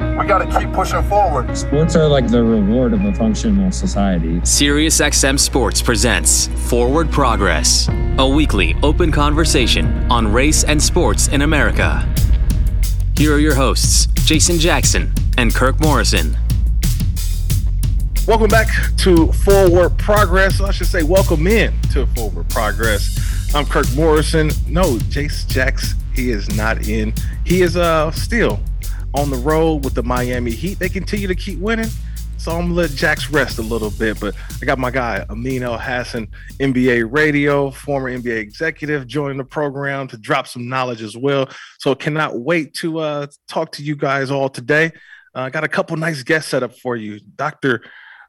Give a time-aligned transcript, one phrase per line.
[0.00, 1.54] We got to keep pushing forward.
[1.54, 4.40] Sports are like the reward of a functional society.
[4.40, 7.86] SiriusXM Sports presents Forward Progress,
[8.16, 12.08] a weekly open conversation on race and sports in America.
[13.18, 16.34] Here are your hosts, Jason Jackson and Kirk Morrison.
[18.26, 20.62] Welcome back to Forward Progress.
[20.62, 23.54] I should say, welcome in to Forward Progress.
[23.54, 24.50] I'm Kirk Morrison.
[24.66, 27.12] No, Jace Jacks, he is not in.
[27.44, 28.60] He is uh still
[29.14, 30.78] on the road with the Miami Heat.
[30.78, 31.88] They continue to keep winning.
[32.40, 35.60] So I'm gonna let Jax rest a little bit, but I got my guy Amin
[35.60, 36.26] Elhassan,
[36.58, 41.50] NBA radio, former NBA executive, joining the program to drop some knowledge as well.
[41.80, 44.86] So cannot wait to uh, talk to you guys all today.
[45.34, 47.82] Uh, I uh, got a couple nice guests set up for you, Doctor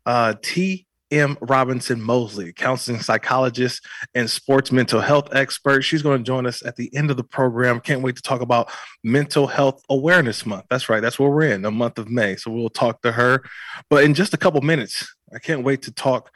[0.06, 0.88] uh, T.
[1.12, 1.38] M.
[1.42, 5.81] Robinson Mosley, counseling psychologist and sports mental health expert.
[5.81, 7.80] She's going to join us at the end of the program.
[7.81, 8.72] Can't wait to talk about
[9.03, 10.66] Mental Health Awareness Month.
[10.70, 11.02] That's right.
[11.02, 12.36] That's where we're in, the month of May.
[12.38, 13.44] So we'll talk to her.
[13.90, 16.31] But in just a couple minutes, I can't wait to talk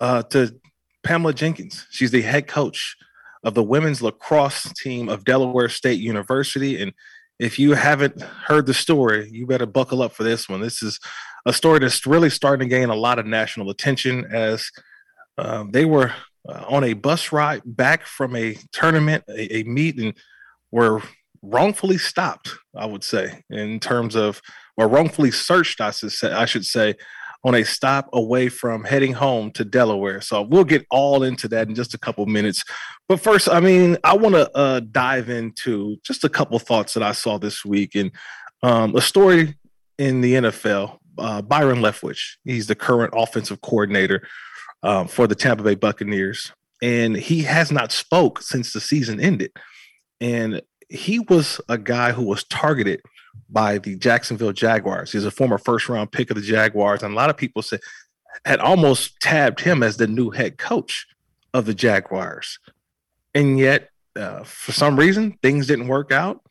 [0.00, 0.54] uh, to
[1.02, 1.86] Pamela Jenkins.
[1.90, 2.96] She's the head coach
[3.44, 6.80] of the women's lacrosse team of Delaware State University.
[6.82, 6.92] And
[7.38, 10.60] if you haven't heard the story, you better buckle up for this one.
[10.60, 10.98] This is
[11.46, 14.70] a story that's really starting to gain a lot of national attention as
[15.38, 16.12] um, they were
[16.48, 20.14] uh, on a bus ride back from a tournament, a, a meet, and
[20.72, 21.00] were
[21.42, 22.50] wrongfully stopped.
[22.76, 24.40] I would say, in terms of
[24.76, 25.80] or wrongfully searched.
[25.80, 26.32] I should say.
[26.32, 26.94] I should say
[27.44, 30.20] on a stop away from heading home to Delaware.
[30.20, 32.64] So we'll get all into that in just a couple minutes.
[33.08, 37.02] But first, I mean, I want to uh, dive into just a couple thoughts that
[37.02, 38.10] I saw this week and
[38.62, 39.56] um, a story
[39.98, 42.36] in the NFL uh, Byron Leftwich.
[42.44, 44.26] He's the current offensive coordinator
[44.82, 49.50] um, for the Tampa Bay Buccaneers, and he has not spoke since the season ended.
[50.20, 53.00] And he was a guy who was targeted
[53.48, 55.12] by the Jacksonville Jaguars.
[55.12, 57.80] He's a former first round pick of the Jaguars, and a lot of people said
[58.44, 61.06] had almost tabbed him as the new head coach
[61.54, 62.58] of the Jaguars.
[63.34, 66.42] And yet, uh, for some reason, things didn't work out,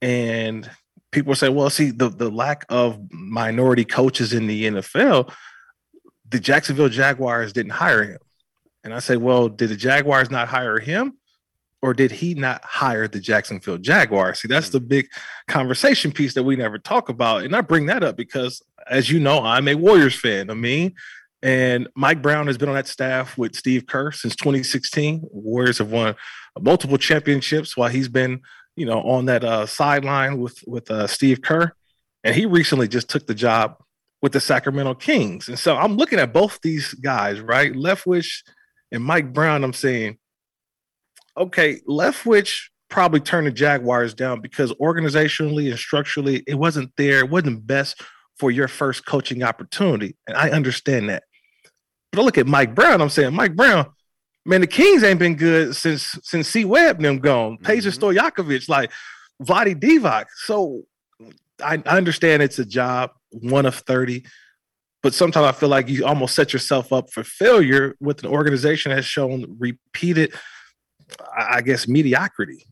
[0.00, 0.68] and
[1.10, 5.32] people say, well, see, the, the lack of minority coaches in the NFL,
[6.28, 8.18] the Jacksonville Jaguars didn't hire him.
[8.82, 11.18] And I say, well, did the Jaguars not hire him?
[11.82, 14.40] Or did he not hire the Jacksonville Jaguars?
[14.40, 15.08] See, that's the big
[15.48, 17.42] conversation piece that we never talk about.
[17.42, 20.48] And I bring that up because, as you know, I'm a Warriors fan.
[20.48, 20.94] I mean,
[21.42, 25.22] and Mike Brown has been on that staff with Steve Kerr since 2016.
[25.32, 26.14] Warriors have won
[26.60, 28.40] multiple championships while he's been
[28.76, 31.72] you know, on that uh, sideline with with uh, Steve Kerr,
[32.24, 33.76] and he recently just took the job
[34.22, 35.48] with the Sacramento Kings.
[35.48, 38.42] And so I'm looking at both these guys, right, Leftwich
[38.90, 39.64] and Mike Brown.
[39.64, 40.18] I'm saying,
[41.36, 47.20] okay, Leftwich probably turned the Jaguars down because organizationally and structurally, it wasn't there.
[47.20, 48.00] It wasn't best
[48.38, 51.24] for your first coaching opportunity, and I understand that.
[52.10, 53.00] But I look at Mike Brown.
[53.00, 53.86] I'm saying, Mike Brown
[54.44, 57.58] man, the Kings ain't been good since since C Webb them gone.
[57.58, 58.90] mm mm Stojakovic, like
[59.42, 60.26] Vlade Divac.
[60.36, 60.82] So
[61.62, 64.24] I, I understand it's a job, one of 30,
[65.02, 68.90] but sometimes I feel like you almost set yourself up for failure with an organization
[68.90, 70.34] that has shown repeated,
[71.36, 72.66] I guess, mediocrity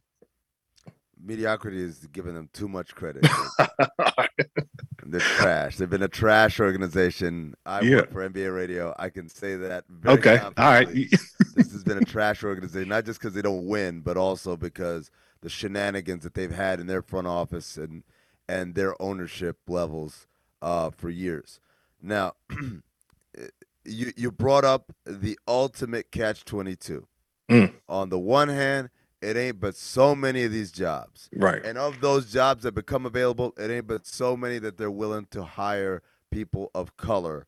[1.22, 3.26] mediocrity is giving them too much credit.
[5.06, 5.76] They're trash.
[5.76, 7.54] They've been a trash organization.
[7.66, 7.96] I yeah.
[7.96, 8.94] work for NBA Radio.
[8.98, 9.84] I can say that.
[10.06, 10.38] okay.
[10.38, 10.88] All right.
[11.54, 15.10] this has been a trash organization, not just because they don't win, but also because
[15.40, 18.04] the shenanigans that they've had in their front office and
[18.48, 20.26] and their ownership levels
[20.62, 21.60] uh, for years.
[22.02, 22.34] Now,
[23.84, 27.06] you you brought up the ultimate catch twenty two.
[27.50, 27.74] Mm.
[27.88, 28.90] On the one hand
[29.22, 31.28] it ain't but so many of these jobs.
[31.34, 31.64] Right.
[31.64, 35.26] And of those jobs that become available, it ain't but so many that they're willing
[35.32, 37.46] to hire people of color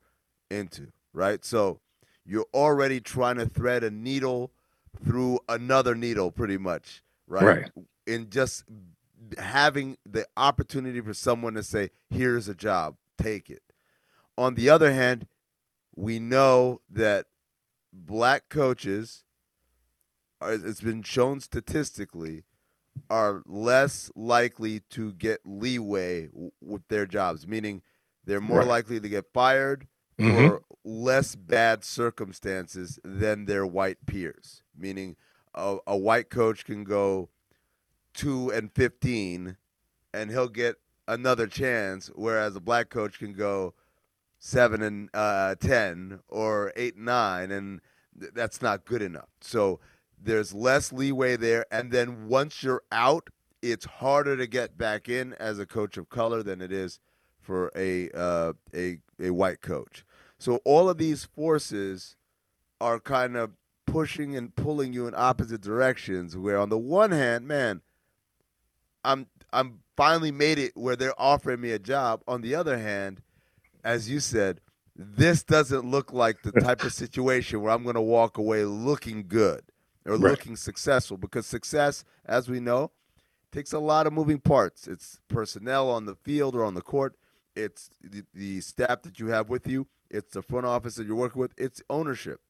[0.50, 1.44] into, right?
[1.44, 1.80] So
[2.26, 4.52] you're already trying to thread a needle
[5.04, 7.44] through another needle pretty much, right?
[7.44, 7.70] Right.
[8.06, 8.64] In just
[9.38, 13.62] having the opportunity for someone to say, "Here's a job, take it."
[14.36, 15.26] On the other hand,
[15.94, 17.26] we know that
[17.92, 19.24] black coaches
[20.44, 22.44] it's been shown statistically
[23.08, 27.82] are less likely to get leeway w- with their jobs, meaning
[28.24, 28.68] they're more right.
[28.68, 29.86] likely to get fired
[30.18, 30.48] mm-hmm.
[30.48, 34.62] for less bad circumstances than their white peers.
[34.76, 35.16] Meaning,
[35.54, 37.28] a, a white coach can go
[38.14, 39.56] two and fifteen,
[40.12, 40.76] and he'll get
[41.08, 43.74] another chance, whereas a black coach can go
[44.38, 47.80] seven and uh, ten or eight and nine, and
[48.18, 49.28] th- that's not good enough.
[49.40, 49.80] So
[50.24, 53.28] there's less leeway there, and then once you're out,
[53.60, 57.00] it's harder to get back in as a coach of color than it is
[57.40, 60.04] for a uh, a a white coach.
[60.38, 62.16] So all of these forces
[62.80, 63.52] are kind of
[63.86, 66.36] pushing and pulling you in opposite directions.
[66.36, 67.80] Where on the one hand, man,
[69.04, 72.22] I'm I'm finally made it where they're offering me a job.
[72.26, 73.22] On the other hand,
[73.84, 74.60] as you said,
[74.96, 79.24] this doesn't look like the type of situation where I'm going to walk away looking
[79.26, 79.62] good
[80.04, 80.30] or Right.
[80.32, 82.90] looking successful because success, as we know,
[83.50, 84.86] takes a lot of moving parts.
[84.88, 87.16] It's personnel on the field or on the court.
[87.54, 89.86] It's the, the staff that you have with you.
[90.10, 91.52] It's the front office that you're working with.
[91.56, 92.40] It's ownership.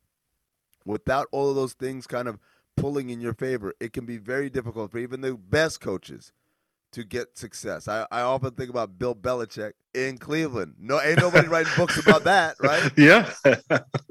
[0.84, 2.38] Without all of those things kind of
[2.76, 6.32] pulling in your favor, it can be very difficult for even the best coaches
[6.92, 7.88] to get success.
[7.88, 10.74] I, I often think about Bill Belichick in Cleveland.
[10.78, 12.90] No, ain't nobody writing books about that, right?
[12.96, 13.30] Yeah.
[13.44, 13.64] But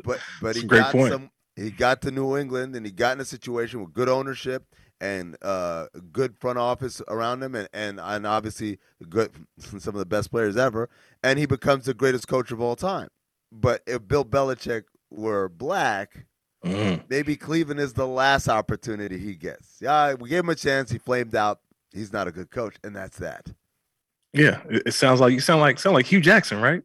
[0.04, 1.12] but That's he great got point.
[1.14, 1.30] some.
[1.56, 4.66] He got to New England and he got in a situation with good ownership
[5.00, 8.78] and uh, good front office around him, and, and and obviously
[9.10, 10.90] good some of the best players ever.
[11.24, 13.10] And he becomes the greatest coach of all time.
[13.52, 16.26] But if Bill Belichick were black,
[16.64, 17.04] Mhm.
[17.10, 19.78] maybe Cleveland is the last opportunity he gets.
[19.82, 20.92] Yeah, we gave him a chance.
[20.92, 21.60] He flamed out.
[21.92, 23.48] He's not a good coach, and that's that.
[24.34, 26.82] Yeah, it, sounds like you sound like sound like Hue Jackson, right?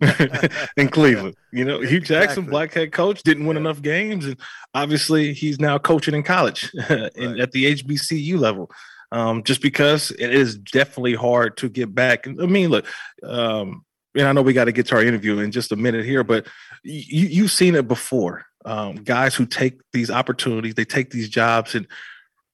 [0.76, 2.50] in Cleveland, you know, Hue Jackson, Exactly.
[2.50, 3.62] black head coach, didn't win Yeah.
[3.62, 4.36] enough games, and
[4.74, 7.40] obviously he's now coaching in college in, Right.
[7.40, 8.70] at the HBCU level.
[9.12, 12.26] Um, just because it is definitely hard to get back.
[12.26, 12.86] I mean, look,
[13.22, 13.84] um,
[14.16, 16.24] and I know we got to get to our interview in just a minute here,
[16.24, 16.46] but
[16.82, 18.44] you you've seen it before.
[18.64, 21.86] Um, guys who take these opportunities, they take these jobs and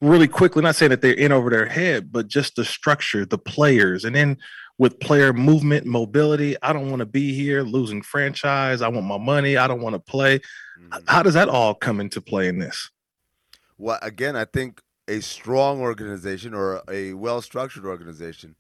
[0.03, 3.39] really quickly, not saying that they're in over their head, but just the structure, the
[3.39, 4.37] players, and then
[4.77, 6.57] with player movement, mobility.
[6.61, 8.83] I don't want to be here, losing franchise.
[8.83, 9.57] I want my money.
[9.57, 10.41] I don't want to play.
[10.81, 11.05] Mhm.
[11.07, 12.91] How does that all come into play in this?
[13.79, 18.57] Well, again, I think a strong organization or a well-structured organization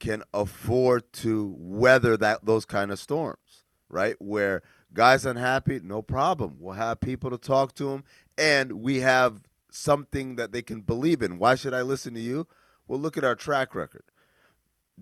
[0.00, 4.16] can afford to weather that those kind of storms, right?
[4.18, 6.56] Where guys unhappy, no problem.
[6.58, 8.04] We'll have people to talk to them,
[8.36, 9.42] and we have
[9.74, 11.38] something that they can believe in.
[11.38, 12.46] Why should I listen to you?
[12.86, 14.02] Well, look at our track record.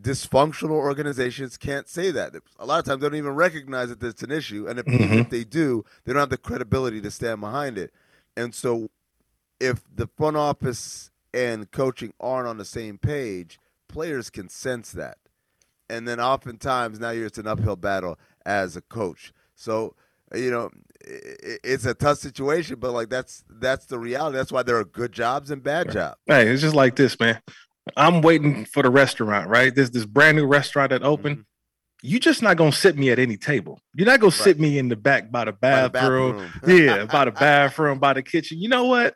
[0.00, 2.35] Dysfunctional organizations can't say that.
[2.59, 5.20] A lot of times they don't even recognize that it's an issue, and if, Mhm.
[5.23, 7.93] if they do, they don't have the credibility to stand behind it.
[8.37, 8.91] And so
[9.59, 15.19] if the front office and coaching aren't on the same page, players can sense that.
[15.91, 19.32] And then oftentimes now you're it's an uphill battle as a coach.
[19.55, 19.94] So,
[20.35, 20.71] you know,
[21.01, 24.37] it's a tough situation, but like that's that's the reality.
[24.37, 26.17] That's why there are good jobs and bad jobs.
[26.27, 27.41] Hey, it's just like this, man.
[27.97, 29.75] I'm waiting for the restaurant, right?
[29.75, 31.39] There's this brand new restaurant that opened.
[31.39, 31.45] Mhm.
[32.03, 33.81] You just not gonna sit me at any table.
[33.95, 36.37] You're not gonna sit me in the back by the By the bathroom.
[36.63, 36.79] bathroom.
[36.87, 38.59] yeah, by the bathroom, by the kitchen.
[38.61, 39.15] You know what?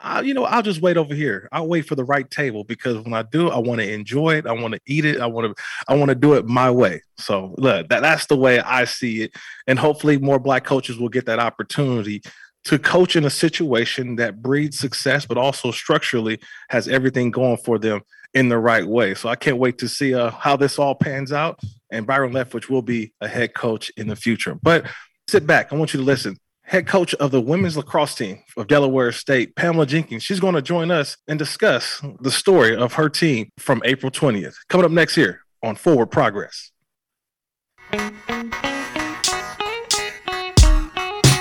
[0.00, 1.48] I, you know, I'll just wait over here.
[1.50, 4.46] I'll wait for the right table because when I do, I want to enjoy it.
[4.46, 5.20] I want to eat it.
[5.20, 7.02] I want to, I want to do it my way.
[7.18, 9.34] So look, that, that's the way I see it.
[9.66, 12.22] And hopefully more black coaches will get that opportunity
[12.64, 17.78] to coach in a situation that breeds success, but also structurally has everything going for
[17.78, 18.00] them
[18.34, 19.14] in the right way.
[19.14, 21.58] So I can't wait to see uh, how this all pans out.
[21.90, 24.54] And Byron Leftwich will be a head coach in the future.
[24.54, 24.86] But
[25.28, 25.72] sit back.
[25.72, 26.36] I want you to listen.
[26.68, 30.22] Head coach of the women's lacrosse team of Delaware State, Pamela Jenkins.
[30.22, 34.56] She's going to join us and discuss the story of her team from April 20th.
[34.68, 36.70] Coming up next here on Forward Progress.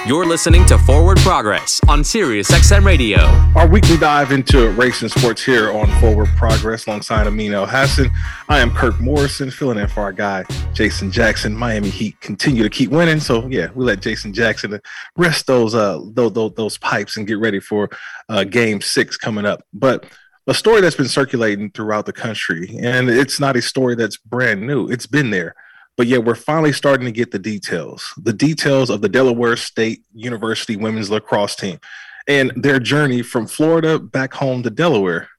[0.08, 3.20] You're listening to Forward Progress on Sirius XM Radio.
[3.58, 8.10] Our weekly dive into race and sports here on Forward Progress alongside Amin Elhassan.
[8.48, 11.54] I am Kirk Morrison, filling in for our guy, Jason Jackson.
[11.54, 13.20] Miami Heat continue to keep winning.
[13.20, 14.80] So, yeah, we let Jason Jackson
[15.18, 17.90] rest those, uh, those, those, those pipes and get ready for
[18.30, 19.66] uh, game six coming up.
[19.74, 20.06] But
[20.48, 24.66] a story that's been circulating throughout the country, and it's not a story that's brand
[24.66, 25.54] new, it's been there.
[25.98, 30.04] But yet, we're finally starting to get the details the details of the Delaware State
[30.14, 31.80] University women's lacrosse team
[32.28, 35.30] and their journey from Florida back home to Delaware.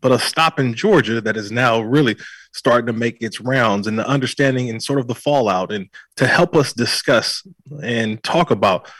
[0.00, 2.16] But a stop in Georgia that is now really
[2.52, 5.72] starting to make its rounds and the understanding and sort of the fallout.
[5.72, 7.46] And to help us discuss
[7.82, 8.90] and talk about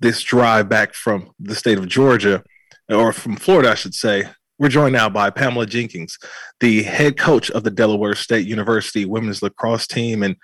[0.00, 2.42] this drive back from the state of Georgia,
[2.88, 4.24] or from Florida, I should say,
[4.64, 6.18] we're joined now by Pamela Jenkins,
[6.58, 10.22] the head coach of the Delaware State University women's lacrosse team.
[10.22, 10.36] And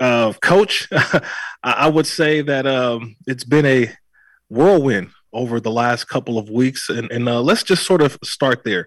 [0.00, 0.88] Uh, coach,
[1.64, 3.92] I would say that um, it's been a
[4.48, 8.62] whirlwind over the last couple of weeks, and, and uh, let's just sort of start
[8.64, 8.86] there.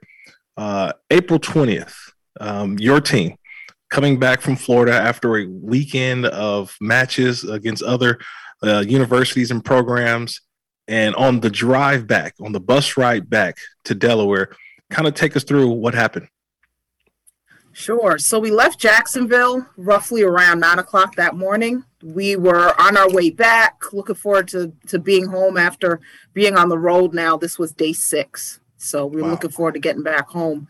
[0.56, 1.96] Uh, April twentieth,
[2.40, 3.36] um, your team
[3.90, 8.20] coming back from Florida after a weekend of matches against other
[8.64, 10.40] uh, universities and programs,
[10.92, 14.50] and on the drive back, on the bus ride back to Delaware,
[14.90, 16.28] kind of take us through what happened.
[17.72, 18.18] Sure.
[18.18, 21.86] So we left Jacksonville roughly around nine o'clock that morning.
[22.04, 26.02] We were on our way back, looking forward to, to being home after
[26.34, 27.38] being on the road now.
[27.38, 28.60] This was day six.
[28.76, 29.32] So we are wow.
[29.32, 30.68] looking forward to getting back home.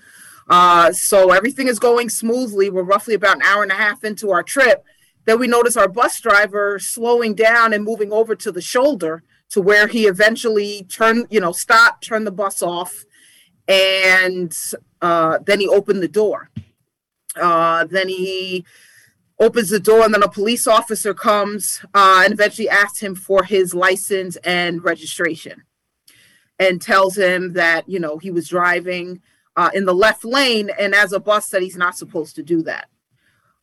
[0.48, 2.70] Uh, so everything is going smoothly.
[2.70, 4.84] We're roughly about an hour and a half into our trip.
[5.26, 9.62] Then we notice our bus driver slowing down and moving over to the shoulder to
[9.62, 13.06] where he eventually turned, you know, stopped, turned the bus off,
[13.68, 14.58] and
[15.02, 16.50] uh, then he opened the door.
[17.40, 18.66] Uh, then he
[19.40, 23.44] opens the door, and then a police officer comes uh, and eventually asks him for
[23.44, 25.64] his license and registration
[26.60, 29.20] and tells him that, you know, he was driving
[29.56, 32.62] uh, in the left lane and as a bus that he's not supposed to do
[32.62, 32.88] that.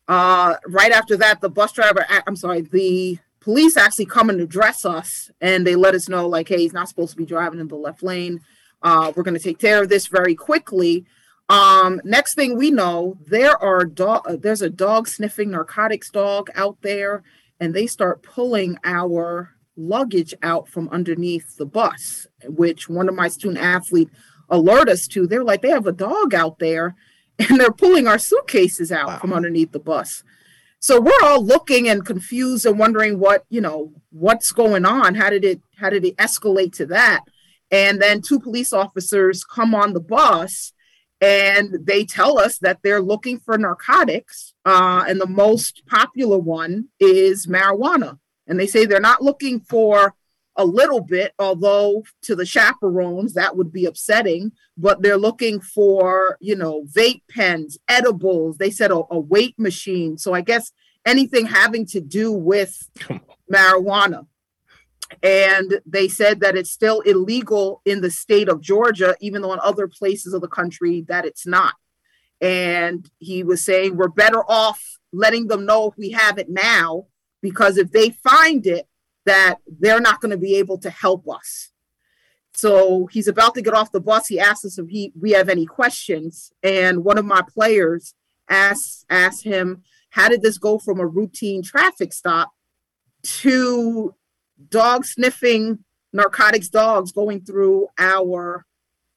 [0.07, 4.85] Uh, right after that, the bus driver, I'm sorry, the police actually come and address
[4.85, 7.67] us and they let us know, like, hey, he's not supposed to be driving in
[7.67, 8.41] the left lane.
[8.83, 11.03] Uh, we're going to take care of this very quickly.
[11.49, 14.43] Um, next thing we know, there are dog.
[14.43, 17.23] There's a dog sniffing narcotics dog out there,
[17.59, 22.27] and they start pulling our luggage out from underneath the bus.
[22.45, 24.11] Which one of my student athlete
[24.47, 25.25] alert us to.
[25.25, 26.95] They're like, they have a dog out there,
[27.39, 29.17] and they're pulling our suitcases out wow.
[29.17, 30.23] from underneath the bus.
[30.79, 35.15] So we're all looking and confused and wondering what you know what's going on.
[35.15, 37.25] How did it how did it escalate to that?
[37.71, 40.73] And then two police officers come on the bus
[41.21, 44.53] and they tell us that they're looking for narcotics.
[44.65, 48.19] Uh, and the most popular one is marijuana.
[48.47, 50.15] And they say they're not looking for
[50.59, 56.37] a little bit, although to the chaperones that would be upsetting, but they're looking for,
[56.39, 58.57] you know, vape pens, edibles.
[58.57, 60.17] They said a, a weight machine.
[60.17, 60.71] So I guess
[61.05, 62.89] anything having to do with
[63.51, 64.27] marijuana
[65.23, 69.59] and they said that it's still illegal in the state of Georgia, even though in
[69.61, 71.73] other places of the country that it's not.
[72.41, 77.07] And he was saying we're better off letting them know if we have it now,
[77.41, 78.87] because if they find it,
[79.29, 81.71] that they're not going to be able to help us.
[82.53, 84.27] So he's about to get off the bus.
[84.27, 88.15] He asks us if he we have any questions, and one of my players
[88.49, 92.51] asks asked him, "How did this go from a routine traffic stop
[93.23, 94.15] to
[94.69, 98.65] dog sniffing narcotics dogs going through our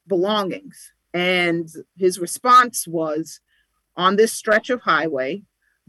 [0.07, 0.93] belongings.
[1.15, 3.41] And his response was
[3.97, 5.43] on this stretch of highway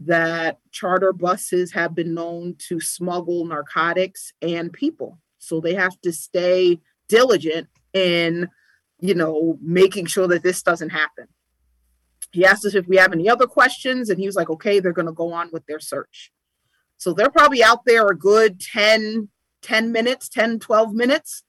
[0.06, 5.18] that charter buses have been known to smuggle narcotics and people.
[5.38, 8.48] So they have to stay diligent in,
[9.00, 11.28] you know, making sure that this doesn't happen.
[12.32, 14.92] He asked us if we have any other questions, and he was like, okay, they're
[14.92, 16.32] going to go on with their search.
[16.96, 19.28] So they're probably out there a good 10,
[19.62, 21.44] 10 minutes, 10, 12 minutes.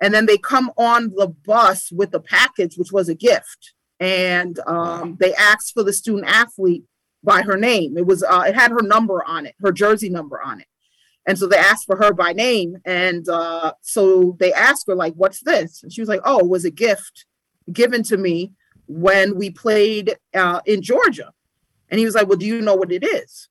[0.00, 3.74] And then they come on the bus with the package, which was a gift.
[3.98, 6.84] And um, they asked for the student athlete
[7.22, 7.96] by her name.
[7.96, 10.66] It was uh, it had her number on it, her jersey number on it.
[11.26, 12.78] And so they asked for her by name.
[12.84, 15.82] And uh, so they asked her, like, what's this?
[15.82, 17.26] And she was like, oh, it was a gift
[17.72, 18.52] given to me
[18.86, 21.30] when we played uh, in Georgia.
[21.88, 23.48] And he was like, well, do you know what it is?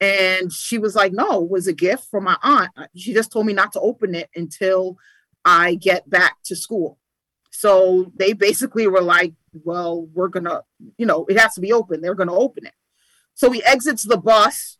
[0.00, 2.70] And she was like, no, it was a gift from my aunt.
[2.96, 4.96] She just told me not to open it until
[5.44, 6.98] I get back to school.
[7.50, 10.62] So they basically were like, well, we're going to,
[10.96, 12.00] you know, it has to be open.
[12.00, 12.72] They're going to open it.
[13.34, 14.78] So he exits the bus.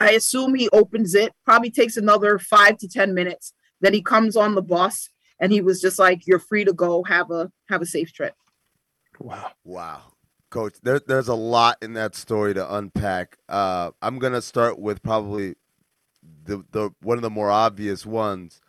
[0.00, 3.52] I assume he opens it, probably takes another five to 10 minutes.
[3.80, 7.02] Then he comes on the bus and he was just like, you're free to go.
[7.04, 8.34] Have a, have a safe trip.
[9.18, 9.52] Wow.
[9.64, 10.02] Wow.
[10.50, 13.38] Coach, there, there's a lot in that story to unpack.
[13.48, 15.54] Uh, I'm gonna start with probably
[16.44, 18.60] the the one of the more obvious ones.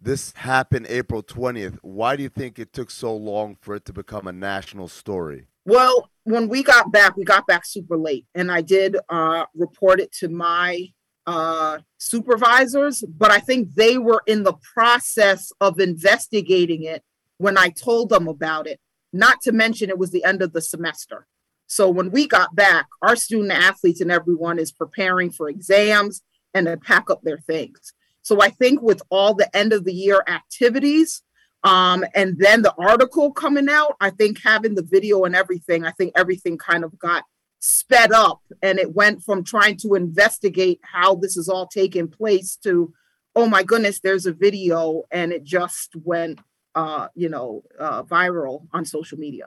[0.00, 1.78] This happened April 20th.
[1.80, 5.46] Why do you think it took so long for it to become a national story?
[5.64, 10.00] Well, when we got back, we got back super late, and I did uh, report
[10.00, 10.88] it to my
[11.26, 17.02] uh, supervisors, but I think they were in the process of investigating it
[17.38, 18.80] when I told them about it.
[19.12, 21.26] Not to mention, it was the end of the semester.
[21.66, 26.22] So when we got back, our student athletes and everyone is preparing for exams
[26.54, 27.92] and to pack up their things.
[28.22, 31.22] So I think with all the end of the year activities,
[31.64, 35.92] um, and then the article coming out, I think having the video and everything, I
[35.92, 37.24] think everything kind of got
[37.60, 42.56] sped up and it went from trying to investigate how this is all taking place
[42.56, 42.92] to
[43.36, 46.40] oh my goodness there's a video and it just went
[46.74, 49.46] uh you know uh viral on social media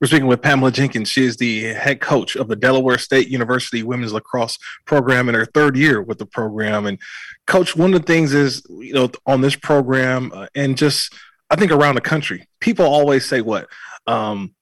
[0.00, 1.08] we're speaking with Pamela Jenkins.
[1.08, 5.46] She is the head coach of the Delaware State University Women's Lacrosse Program in her
[5.46, 6.86] third year with the program.
[6.86, 6.98] And,
[7.46, 11.14] coach, one of the things is, you know, on this program uh, and just,
[11.48, 13.68] I think around the country, people always say, what?
[14.06, 14.54] Um,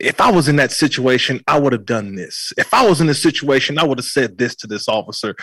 [0.00, 2.52] if I was in that situation, I would have done this.
[2.58, 5.36] If I was in this situation, I would have said this to this officer.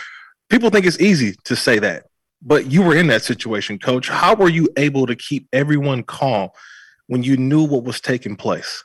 [0.50, 2.04] People think it's easy to say that,
[2.42, 4.08] but you were in that situation, coach.
[4.08, 6.50] How were you able to keep everyone calm
[7.06, 8.84] when you knew what was taking place?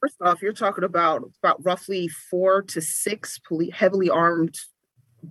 [0.00, 4.56] First off, you're talking about about roughly four to six police, heavily armed,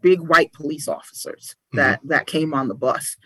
[0.01, 2.09] big white police officers that mm-hmm.
[2.09, 3.17] that came on the bus,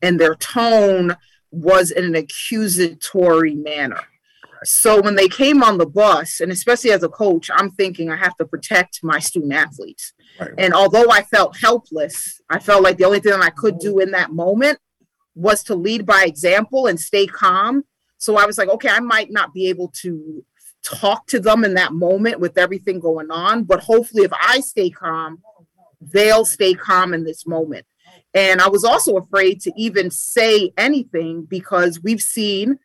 [0.00, 1.16] and their tone
[1.50, 4.00] was in an accusatory manner.
[4.64, 8.16] So when they came on the bus, and especially as a coach, I'm thinking I
[8.16, 10.12] have to protect my student athletes.
[10.40, 10.50] Right.
[10.56, 14.12] And although I felt helpless, I felt like the only thing I could do in
[14.12, 14.78] that moment
[15.34, 17.82] was to lead by example and stay calm.
[18.18, 20.44] So I was like, okay, I might not be able to
[20.82, 23.64] talk to them in that moment with everything going on.
[23.64, 25.42] But hopefully, if I stay calm,
[26.00, 27.86] they'll stay calm in this moment.
[28.34, 32.78] And I was also afraid to even say anything because we've seen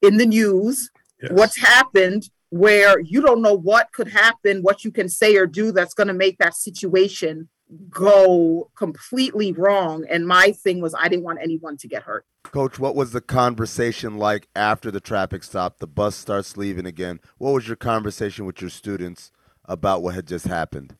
[0.00, 0.90] in the news
[1.20, 1.32] yes.
[1.32, 5.72] what's happened where you don't know what could happen, what you can say or do
[5.72, 7.48] that's going to make that situation
[7.90, 10.04] go completely wrong.
[10.10, 12.26] And my thing was, I didn't want anyone to get hurt.
[12.44, 15.78] Coach, what was the conversation like after the traffic stop?
[15.78, 17.20] The bus starts leaving again.
[17.38, 19.30] What was your conversation with your students
[19.64, 20.96] about what had just happened?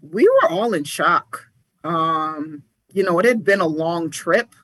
[0.00, 1.48] We were all in shock.
[1.84, 4.54] Um, you know, it had been a long trip,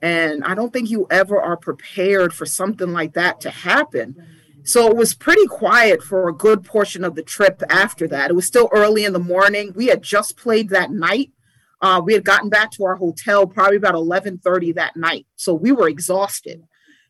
[0.00, 4.16] and I don't think you ever are prepared for something like that to happen.
[4.64, 8.30] So it was pretty quiet for a good portion of the trip after that.
[8.30, 9.72] It was still early in the morning.
[9.74, 11.32] We had just played that night.
[11.80, 15.26] Uh, we had gotten back to our hotel probably about 11:30 that night.
[15.36, 16.62] So we were exhausted.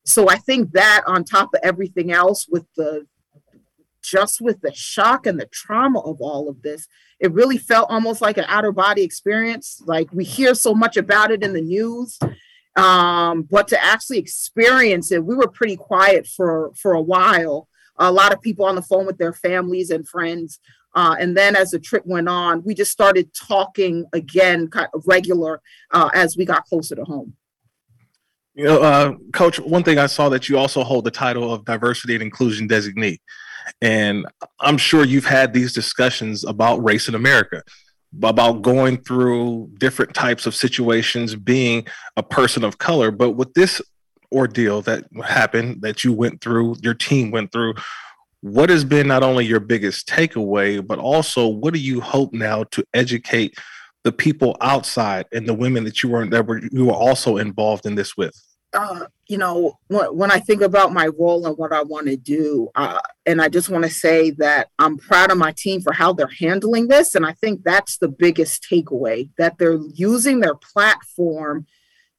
[0.05, 3.07] So I think that on top of everything else with the
[4.03, 6.87] just with the shock and the trauma of all of this,
[7.19, 9.83] it really felt almost like an outer body experience.
[9.85, 12.19] Like we hear so much about it in the news
[12.81, 17.69] um, but to actually experience it, we were pretty quiet for for a while.
[17.97, 20.59] A lot of people on the phone with their families and friends.
[20.95, 25.05] Uh, and then as the trip went on, we just started talking again, kind of
[25.07, 25.61] regular
[25.93, 27.35] uh, as we got closer to home.
[28.55, 31.65] You know, uh, Coach, one thing I saw that you also hold the title of
[31.65, 33.19] diversity and inclusion designee.
[33.83, 34.27] And
[34.59, 37.63] I'm sure you've had these discussions about race in America
[38.23, 43.11] about going through different types of situations being a person of color.
[43.11, 43.81] But with this
[44.33, 47.75] ordeal that happened that you went through your team went through
[48.43, 52.63] what has been not only your biggest takeaway but also what do you hope now
[52.65, 53.59] to educate
[54.05, 57.87] the people outside and the women that you were that were you were also involved
[57.87, 58.41] in this with
[58.73, 62.17] uh, you know, when, when, I think about my role and what I want to
[62.17, 65.93] do, uh, and I just want to say that I'm proud of my team for
[65.93, 67.15] how they're handling this.
[67.15, 71.67] And I think that's the biggest takeaway that they're using their platform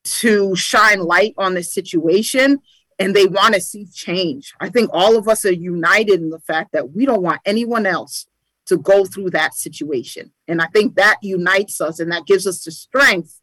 [0.03, 2.59] to shine light on this situation
[2.99, 4.53] and they want to see change.
[4.59, 7.85] I think all of us are united in the fact that we don't want anyone
[7.85, 8.27] else
[8.67, 10.31] to go through that situation.
[10.47, 13.39] And I think that unites us and that gives us the strength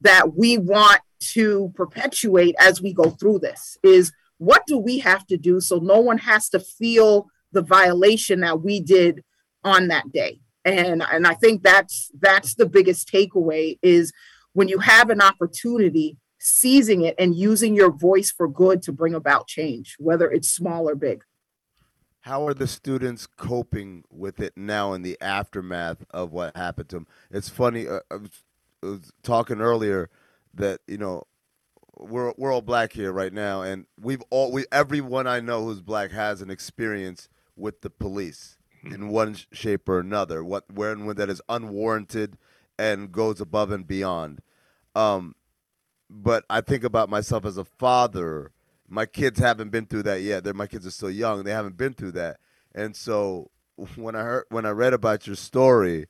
[0.00, 5.26] that we want to perpetuate as we go through this is what do we have
[5.26, 9.22] to do so no one has to feel the violation that we did
[9.62, 10.40] on that day?
[10.64, 14.12] And and i think that's that's the biggest takeaway is
[14.52, 19.14] when you have an opportunity seizing it and using your voice for good to bring
[19.14, 21.22] about change whether it's small or big.
[22.22, 26.96] How are the students coping with it now in the aftermath of what happened to
[26.96, 28.30] them it's funny uh, I, was,
[28.82, 30.10] I was talking earlier
[30.54, 31.24] that you know
[31.96, 35.80] we're we're all black here right now, and we've all we everyone I know who's
[35.80, 38.94] black has an experience with the police mm-hmm.
[38.94, 40.42] in one shape or another.
[40.42, 42.36] What when when that is unwarranted
[42.78, 44.40] and goes above and beyond.
[44.94, 45.34] Um,
[46.08, 48.52] but I think about myself as a father.
[48.88, 50.42] My kids haven't been through that yet.
[50.42, 51.44] They're, my kids are still young.
[51.44, 52.40] They haven't been through that,
[52.74, 53.50] and so
[53.96, 56.06] when I heard when I read about your story,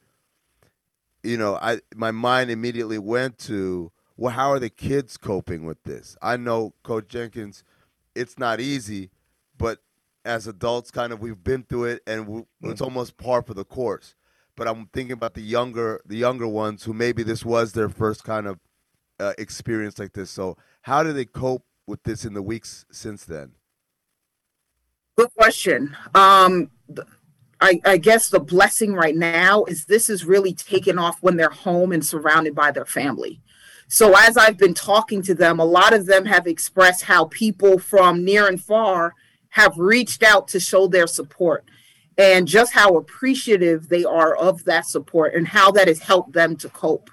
[1.22, 5.82] you know, I my mind immediately went to well, how are the kids coping with
[5.84, 6.14] this?
[6.20, 7.64] I know, Coach Jenkins,
[8.14, 9.08] it's not easy,
[9.56, 9.78] but
[10.26, 12.84] as adults, kind of we've been through it, and we, it's mm-hmm.
[12.84, 14.14] almost par for the course.
[14.56, 18.22] But I'm thinking about the younger, the younger ones who maybe this was their first
[18.22, 18.60] kind of
[19.18, 20.30] uh, experience like this.
[20.30, 23.52] So, how do they cope with this in the weeks since then?
[25.16, 25.96] Good question.
[26.14, 26.70] Um,
[27.62, 31.48] I, I guess the blessing right now is this is really taken off when they're
[31.48, 33.40] home and surrounded by their family.
[33.92, 37.80] So as I've been talking to them, a lot of them have expressed how people
[37.80, 39.16] from near and far
[39.48, 41.64] have reached out to show their support
[42.16, 46.54] and just how appreciative they are of that support and how that has helped them
[46.58, 47.10] to cope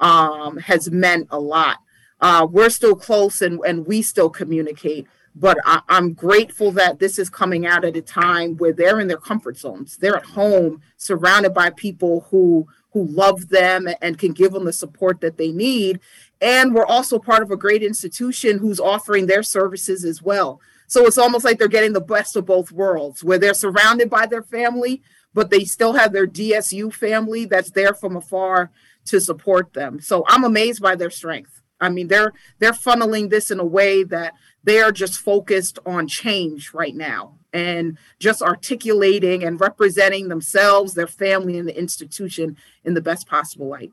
[0.00, 1.78] um, has meant a lot.
[2.20, 7.20] Uh, we're still close and, and we still communicate, but I, I'm grateful that this
[7.20, 9.96] is coming out at a time where they're in their comfort zones.
[9.96, 14.72] They're at home, surrounded by people who who love them and can give them the
[14.72, 16.00] support that they need.
[16.40, 20.62] And we're also part of a great institution who's offering their services as well.
[20.86, 24.24] So it's almost like they're getting the best of both worlds, where they're surrounded by
[24.24, 25.02] their family,
[25.34, 28.70] but they still have their DSU family that's there from afar
[29.04, 30.00] to support them.
[30.00, 31.60] So I'm amazed by their strength.
[31.80, 34.34] I mean, they're they're funneling this in a way that
[34.64, 41.06] they are just focused on change right now and just articulating and representing themselves, their
[41.06, 43.92] family, and the institution in the best possible light.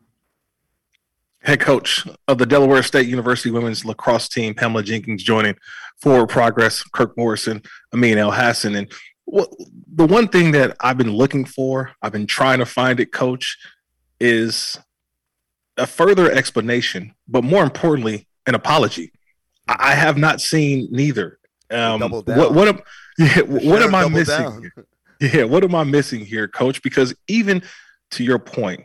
[1.43, 5.55] Head coach of the Delaware State University women's lacrosse team, Pamela Jenkins, joining
[6.01, 7.61] Forward Progress, Kirk Morrison,
[7.93, 8.77] Amin Elhassan.
[8.77, 8.91] And
[9.25, 9.49] what,
[9.93, 13.57] the one thing that I've been looking for, I've been trying to find it, coach,
[14.21, 14.77] is
[15.77, 19.11] a further explanation, but more importantly, an apology.
[19.67, 21.39] I have not seen neither.
[21.71, 22.79] Um, what what am,
[23.17, 24.71] yeah, what am I missing?
[25.19, 25.31] Here?
[25.33, 26.81] Yeah, what am I missing here, Coach?
[26.81, 27.63] Because even
[28.11, 28.81] to your point,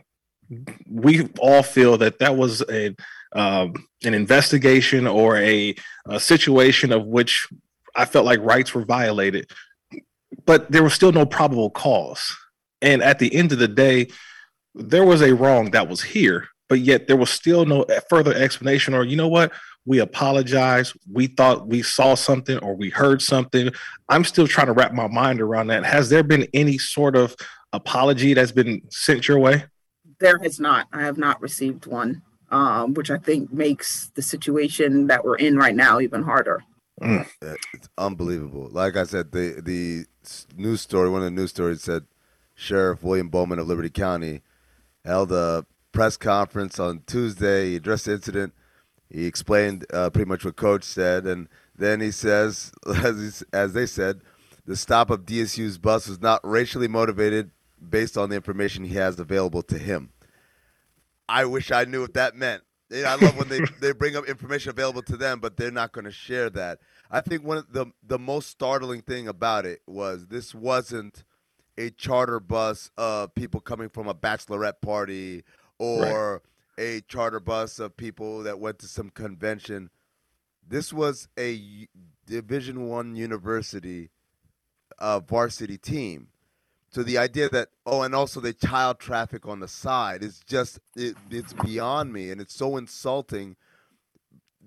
[0.89, 2.95] we all feel that that was a
[3.33, 3.73] um,
[4.03, 5.75] an investigation or a,
[6.07, 7.47] a situation of which
[7.95, 9.51] I felt like rights were violated,
[10.45, 12.35] but there was still no probable cause.
[12.81, 14.07] And at the end of the day,
[14.73, 18.93] there was a wrong that was here, but yet there was still no further explanation
[18.93, 19.51] or you know what?
[19.85, 20.93] We apologize.
[21.11, 23.71] We thought we saw something or we heard something.
[24.07, 25.83] I'm still trying to wrap my mind around that.
[25.83, 27.35] Has there been any sort of
[27.73, 29.65] apology that's been sent your way?
[30.19, 30.87] There has not.
[30.93, 35.57] I have not received one um, which i think makes the situation that we're in
[35.57, 36.63] right now even harder.
[37.01, 37.25] Mm.
[37.73, 38.69] it's unbelievable.
[38.71, 40.05] Like i said the the
[40.57, 42.03] news story one of the news stories said
[42.55, 44.41] sheriff william bowman of liberty county
[45.05, 47.71] held a press conference on Tuesday.
[47.71, 48.53] He addressed the incident.
[49.09, 52.71] He explained uh, pretty much what coach said, and then he says,
[53.03, 54.21] as, as they said,
[54.65, 57.51] the stop of DSU's bus was not racially motivated
[57.89, 60.11] based on the information he has available to him.
[61.27, 62.63] I wish I knew what that meant.
[62.91, 65.71] You know, I love when they, they bring up information available to them, but they're
[65.71, 66.79] not going to share that.
[67.09, 71.23] I think one of the the most startling thing about it was this wasn't
[71.77, 75.43] a charter bus of people coming from a bachelorette party
[75.79, 76.41] or
[76.77, 76.85] right.
[76.85, 79.89] a charter bus of people that went to some convention.
[80.67, 81.87] This was a
[82.27, 84.11] Division One university
[84.99, 86.27] uh, varsity team.
[86.91, 90.79] So the idea that oh, and also the child traffic on the side is just
[90.95, 93.55] it, it's beyond me, and it's so insulting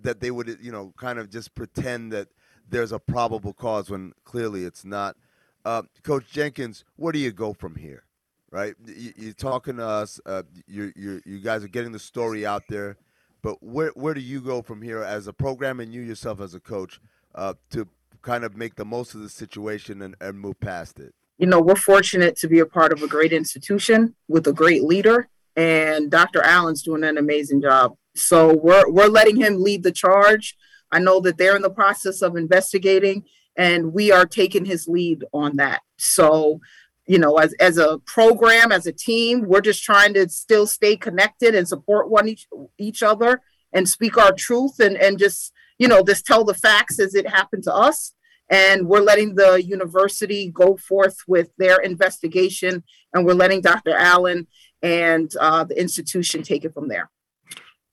[0.00, 2.28] that they would you know kind of just pretend that
[2.68, 5.16] there's a probable cause when clearly it's not.
[5.64, 8.04] Uh, Coach Jenkins, where do you go from here?
[8.52, 8.74] Right?
[8.86, 10.20] You, are talking to us.
[10.24, 12.98] Uh, you you you guys are getting the story out there,
[13.42, 16.54] but where where do you go from here as a program and you yourself as
[16.54, 17.00] a coach
[17.34, 17.88] uh, to
[18.20, 21.14] kind of make the most of the situation and, and move past it?
[21.38, 24.84] You know, we're fortunate to be a part of a great institution with a great
[24.84, 26.42] leader, and Dr.
[26.42, 27.96] Allen's doing an amazing job.
[28.14, 30.56] So we're we're letting him lead the charge.
[30.92, 33.24] I know that they're in the process of investigating,
[33.56, 35.80] and we are taking his lead on that.
[35.96, 36.60] So
[37.06, 40.96] you know as as a program as a team we're just trying to still stay
[40.96, 42.46] connected and support one each,
[42.78, 43.40] each other
[43.72, 47.28] and speak our truth and and just you know just tell the facts as it
[47.28, 48.12] happened to us.
[48.48, 52.82] And we're letting the university go forth with their investigation
[53.14, 54.46] and we're letting dr allen
[54.82, 57.08] and uh, the institution take it from there.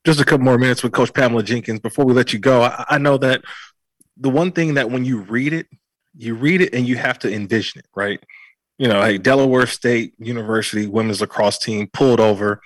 [0.04, 2.62] Just a couple more minutes with coach pamela jenkins before we let you go.
[2.62, 3.42] I, I know that
[4.16, 5.66] the one thing that when you read it
[6.16, 8.22] you read it and you have to envision it right
[8.80, 12.62] you know, hey, Delaware State University women's lacrosse team pulled over.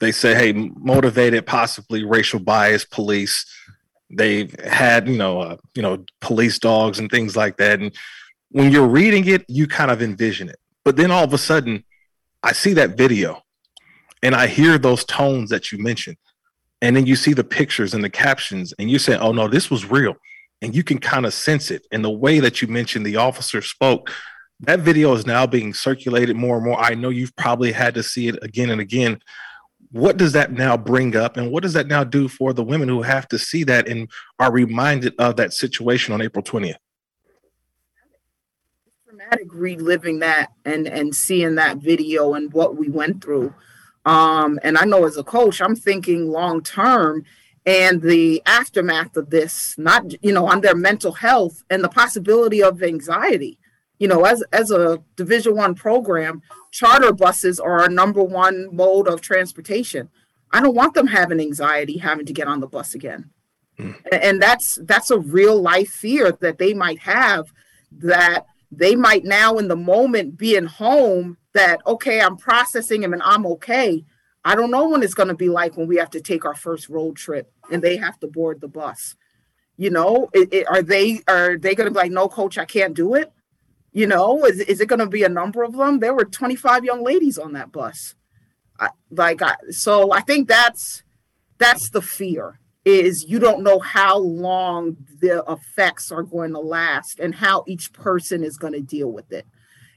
[0.00, 3.46] They say, hey, motivated, possibly racial bias police.
[4.10, 7.78] They've had, you know, uh, you know, police dogs and things like that.
[7.78, 7.94] And
[8.50, 10.58] when you're reading it, you kind of envision it.
[10.84, 11.84] But then all of a sudden,
[12.42, 13.40] I see that video
[14.24, 16.16] and I hear those tones that you mentioned.
[16.82, 19.70] And then you see the pictures and the captions, and you say, oh no, this
[19.70, 20.16] was real.
[20.62, 21.86] And you can kind of sense it.
[21.92, 24.10] And the way that you mentioned the officer spoke,
[24.60, 26.78] that video is now being circulated more and more.
[26.78, 29.18] I know you've probably had to see it again and again.
[29.90, 32.88] What does that now bring up, and what does that now do for the women
[32.88, 36.76] who have to see that and are reminded of that situation on April 20th?
[39.24, 43.54] traumatic reliving that and and seeing that video and what we went through.
[44.04, 47.24] Um, and I know as a coach, I'm thinking long term
[47.66, 52.62] and the aftermath of this, not you know, on their mental health and the possibility
[52.62, 53.58] of anxiety.
[53.98, 59.08] You know, as as a Division One program, charter buses are our number one mode
[59.08, 60.08] of transportation.
[60.52, 63.30] I don't want them having anxiety having to get on the bus again.
[63.78, 63.94] Mm.
[64.12, 67.52] And that's that's a real life fear that they might have
[67.98, 73.46] that they might now in the moment being home that okay i'm processing and i'm
[73.46, 74.04] okay
[74.44, 76.54] i don't know when it's going to be like when we have to take our
[76.54, 79.14] first road trip and they have to board the bus
[79.76, 82.64] you know it, it, are they are they going to be like no coach i
[82.64, 83.32] can't do it
[83.94, 86.84] you know is, is it going to be a number of them there were 25
[86.84, 88.14] young ladies on that bus
[88.78, 91.02] I, like I, so i think that's
[91.58, 97.18] that's the fear is you don't know how long the effects are going to last
[97.18, 99.46] and how each person is going to deal with it.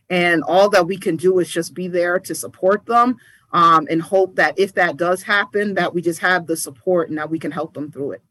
[0.10, 3.17] And all that we can do is just be there to support them
[3.51, 7.17] um, and hope that if that does happen, that we just have the support and
[7.17, 8.21] that we can help them through it.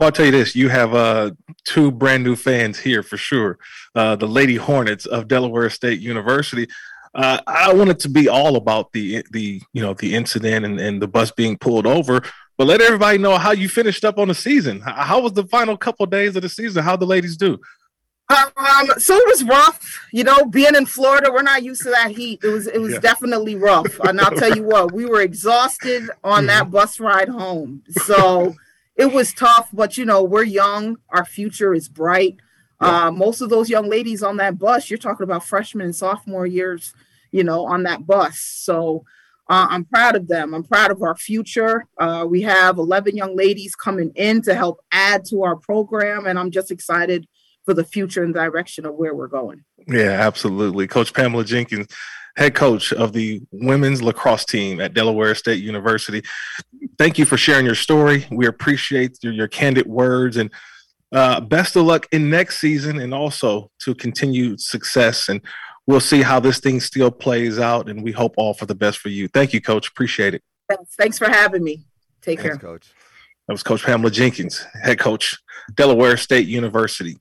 [0.00, 1.32] Well, I'll tell you this: you have uh,
[1.64, 3.58] two brand new fans here for sure.
[3.94, 6.66] Uh, the Lady Hornets of Delaware State University.
[7.14, 10.80] Uh, I want it to be all about the the you know the incident and,
[10.80, 12.22] and the bus being pulled over,
[12.56, 14.80] but let everybody know how you finished up on the season.
[14.80, 16.82] How was the final couple of days of the season?
[16.82, 17.58] How the ladies do?
[18.30, 22.12] Um, so it was rough, you know, being in Florida, we're not used to that
[22.12, 22.40] heat.
[22.42, 23.00] It was it was yeah.
[23.00, 24.00] definitely rough.
[24.00, 27.82] And I'll tell you what, we were exhausted on that bus ride home.
[28.06, 28.54] So
[28.96, 32.36] it was tough, but you know, we're young, our future is bright.
[32.80, 33.06] Yeah.
[33.06, 36.46] Uh, most of those young ladies on that bus, you're talking about freshman and sophomore
[36.46, 36.94] years,
[37.30, 38.40] you know, on that bus.
[38.40, 39.04] So
[39.48, 40.54] uh, I'm proud of them.
[40.54, 41.86] I'm proud of our future.
[41.98, 46.38] Uh, we have 11 young ladies coming in to help add to our program, and
[46.38, 47.26] I'm just excited
[47.64, 49.64] for the future and direction of where we're going.
[49.88, 50.86] Yeah, absolutely.
[50.86, 51.88] Coach Pamela Jenkins,
[52.36, 56.22] head coach of the women's lacrosse team at Delaware State University.
[56.98, 58.26] Thank you for sharing your story.
[58.30, 60.50] We appreciate your, your candid words and
[61.12, 65.40] uh, best of luck in next season and also to continued success and
[65.90, 68.98] we'll see how this thing still plays out, and we hope all for the best
[68.98, 69.28] for you.
[69.28, 69.88] Thank you, Coach.
[69.88, 70.42] Appreciate it.
[70.68, 71.84] Thanks Thanks for having me.
[72.22, 72.92] Take Thanks, care, Coach.
[73.48, 75.36] That was Coach Pamela Jenkins, head coach,
[75.74, 77.16] Delaware State University.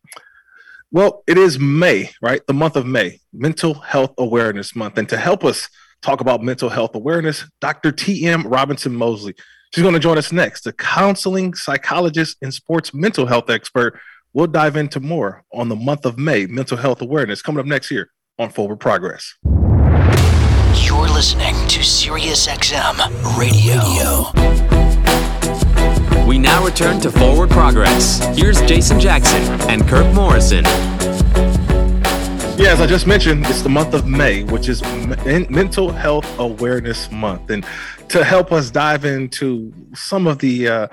[0.91, 2.41] Well, it is May, right?
[2.47, 4.97] The month of May, Mental Health Awareness Month.
[4.97, 5.69] And to help us
[6.02, 7.91] talk about mental health awareness, Dr.
[7.91, 8.47] T.M.
[8.47, 9.36] Robinson Mosley.
[9.71, 13.99] She's going to join us next, a counseling psychologist and sports mental health expert.
[14.34, 17.89] We'll dive into more on the month of May, mental health awareness, coming up next
[17.89, 19.36] here on Forward Progress.
[19.43, 24.79] You're listening to SiriusXM Radio.
[26.30, 28.20] We now return to Forward Progress.
[28.38, 30.63] Here's Jason Jackson and Kirk Morrison.
[32.56, 34.84] Yeah, as I just mentioned, it's the month of May, which is
[35.50, 37.50] Mental Health Awareness Month.
[37.50, 37.65] And
[38.10, 40.88] to help us dive into some of the uh,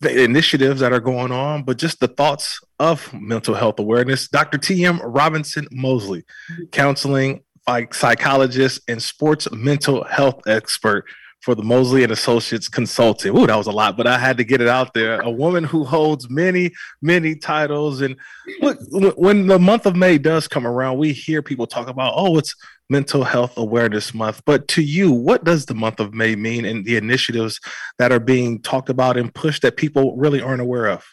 [0.00, 4.26] the initiatives that are going on, but just the thoughts of mental health awareness.
[4.26, 4.58] Dr.
[4.58, 5.00] T.M.
[5.04, 6.24] Robinson Mosley,
[6.72, 7.44] counseling
[7.92, 11.04] psychologist and sports mental health expert
[11.44, 13.36] for the Mosley and Associates Consulting.
[13.36, 15.20] Ooh, that was a lot, but I had to get it out there.
[15.20, 18.00] A woman who holds many, many titles.
[18.00, 18.16] And
[18.62, 18.78] look,
[19.18, 22.56] when the month of May does come around, we hear people talk about, oh, it's
[22.88, 24.40] Mental Health Awareness Month.
[24.46, 27.60] But to you, what does the month of May mean and the initiatives
[27.98, 31.04] that are being talked about and pushed that people really aren't aware of?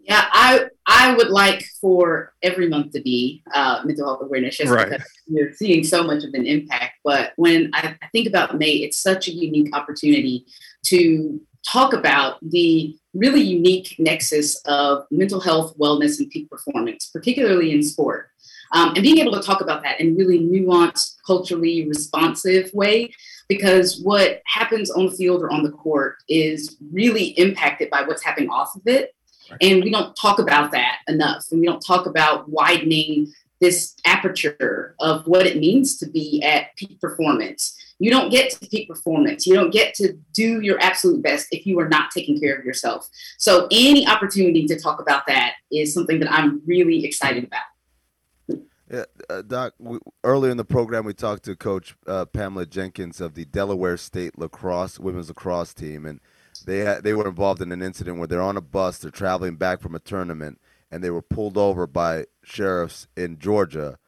[0.00, 4.72] Yeah, I I would like for every month to be uh, mental health awareness, just
[4.72, 4.88] right.
[4.88, 6.94] because you're seeing so much of an impact.
[7.04, 10.46] But when I, I think about May, it's such a unique opportunity
[10.86, 17.72] to talk about the really unique nexus of mental health, wellness, and peak performance, particularly
[17.72, 18.30] in sport.
[18.72, 23.12] Um, and being able to talk about that in really nuanced, culturally responsive way,
[23.48, 28.22] because what happens on the field or on the court is really impacted by what's
[28.22, 29.14] happening off of it.
[29.50, 29.62] Right.
[29.62, 31.46] And we don't talk about that enough.
[31.50, 36.76] And we don't talk about widening this aperture of what it means to be at
[36.76, 37.76] peak performance.
[37.98, 39.46] You don't get to peak performance.
[39.46, 42.64] You don't get to do your absolute best if you are not taking care of
[42.64, 43.08] yourself.
[43.38, 48.62] So, any opportunity to talk about that is something that I'm really excited about.
[48.90, 49.74] Yeah, uh, Doc.
[49.78, 53.96] We, earlier in the program, we talked to Coach uh, Pamela Jenkins of the Delaware
[53.96, 56.20] State lacrosse women's lacrosse team, and
[56.68, 59.56] they had, they were involved in an incident where they're on a bus, they're traveling
[59.56, 63.98] back from a tournament, and they were pulled over by sheriffs in Georgia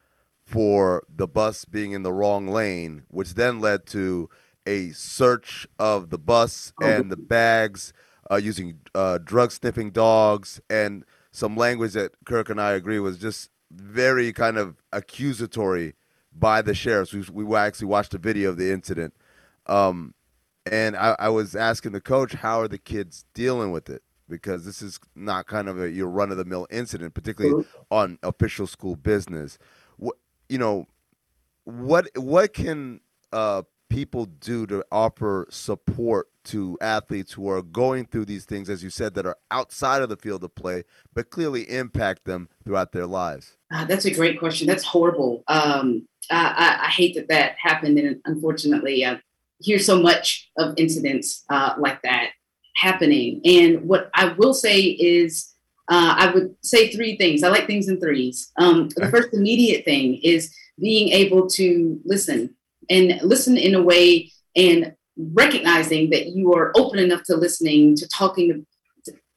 [0.44, 4.28] for the bus being in the wrong lane, which then led to
[4.66, 6.86] a search of the bus oh.
[6.86, 7.94] and the bags
[8.30, 13.16] uh, using uh, drug sniffing dogs and some language that Kirk and I agree was
[13.16, 15.94] just very kind of accusatory
[16.30, 17.14] by the sheriffs.
[17.14, 19.14] We, we actually watched a video of the incident.
[19.66, 20.12] Um,
[20.70, 24.02] and I, I, was asking the coach, how are the kids dealing with it?
[24.28, 28.18] Because this is not kind of a your run of the mill incident, particularly on
[28.22, 29.58] official school business.
[29.96, 30.16] What
[30.48, 30.86] you know,
[31.64, 33.00] what what can
[33.32, 38.82] uh, people do to offer support to athletes who are going through these things, as
[38.82, 42.92] you said, that are outside of the field of play, but clearly impact them throughout
[42.92, 43.56] their lives?
[43.72, 44.66] Uh, that's a great question.
[44.66, 45.42] That's horrible.
[45.48, 49.20] Um, I, I, hate that that happened, and unfortunately, I
[49.60, 52.30] hear so much of incidents uh, like that
[52.76, 53.40] happening.
[53.44, 55.52] And what I will say is,
[55.88, 57.42] uh, I would say three things.
[57.42, 58.52] I like things in threes.
[58.56, 62.54] Um, the first immediate thing is being able to listen
[62.88, 68.08] and listen in a way and recognizing that you are open enough to listening, to
[68.08, 68.66] talking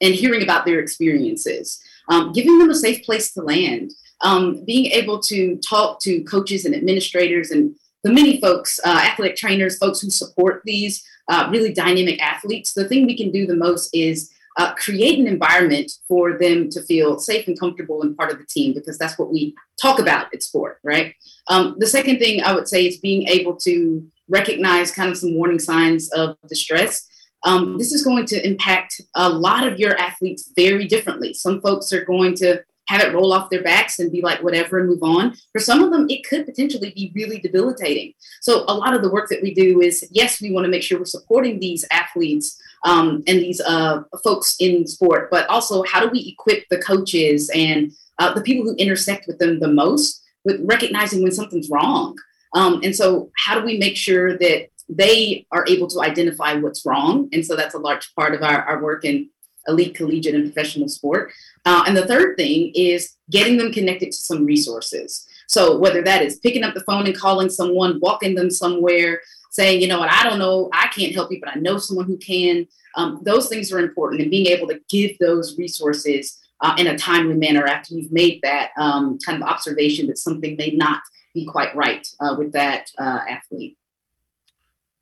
[0.01, 4.87] and hearing about their experiences, um, giving them a safe place to land, um, being
[4.87, 10.01] able to talk to coaches and administrators and the many folks, uh, athletic trainers, folks
[10.01, 12.73] who support these uh, really dynamic athletes.
[12.73, 16.81] The thing we can do the most is uh, create an environment for them to
[16.83, 20.33] feel safe and comfortable and part of the team because that's what we talk about
[20.33, 21.15] at sport, right?
[21.47, 25.35] Um, the second thing I would say is being able to recognize kind of some
[25.35, 27.07] warning signs of distress.
[27.45, 31.33] Um, this is going to impact a lot of your athletes very differently.
[31.33, 34.79] Some folks are going to have it roll off their backs and be like whatever
[34.79, 35.35] and move on.
[35.51, 38.13] For some of them, it could potentially be really debilitating.
[38.41, 40.83] So a lot of the work that we do is yes, we want to make
[40.83, 46.01] sure we're supporting these athletes um, and these uh, folks in sport, but also how
[46.01, 50.21] do we equip the coaches and uh, the people who intersect with them the most
[50.45, 52.17] with recognizing when something's wrong.
[52.53, 56.85] Um, and so how do we make sure that they are able to identify what's
[56.85, 57.29] wrong?
[57.31, 59.29] And so that's a large part of our, our work in
[59.67, 61.31] elite collegiate and professional sport.
[61.65, 65.27] Uh, and the third thing is getting them connected to some resources.
[65.47, 69.21] So whether that is picking up the phone and calling someone, walking them somewhere,
[69.51, 72.05] saying, you know what, I don't know, I can't help you, but I know someone
[72.05, 72.67] who can.
[72.95, 76.97] Um, those things are important, and being able to give those resources uh, in a
[76.97, 81.01] timely manner after you've made that um, kind of observation that something may not
[81.33, 83.77] be quite right uh, with that uh, athlete.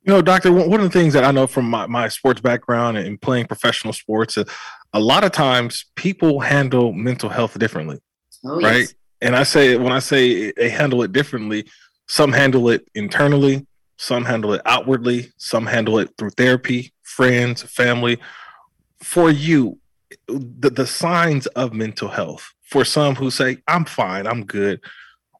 [0.04, 2.96] You know, doctor, one of the things that I know from my, my sports background
[2.98, 4.44] and playing professional sports, uh,
[4.92, 7.98] a lot of times people handle mental health differently.
[8.44, 8.72] Oh, yes.
[8.72, 8.94] Right.
[9.20, 11.66] And I say, when I say they handle it differently,
[12.08, 13.64] some handle it internally,
[13.96, 18.18] some handle it outwardly, some handle it through therapy, friends, family.
[19.00, 19.78] For you,
[20.26, 24.80] the, the signs of mental health, for some who say, I'm fine, I'm good,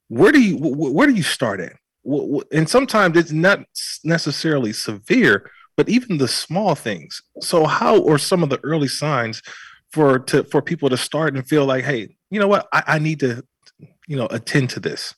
[0.06, 1.72] where do you, where do you start at?
[2.04, 3.64] And sometimes it's not
[4.04, 7.22] necessarily severe but even the small things.
[7.40, 9.42] So how or some of the early signs
[9.90, 12.66] for to for people to start and feel like hey you know what?
[12.72, 13.44] I, I need to
[14.06, 15.14] you know attend to this?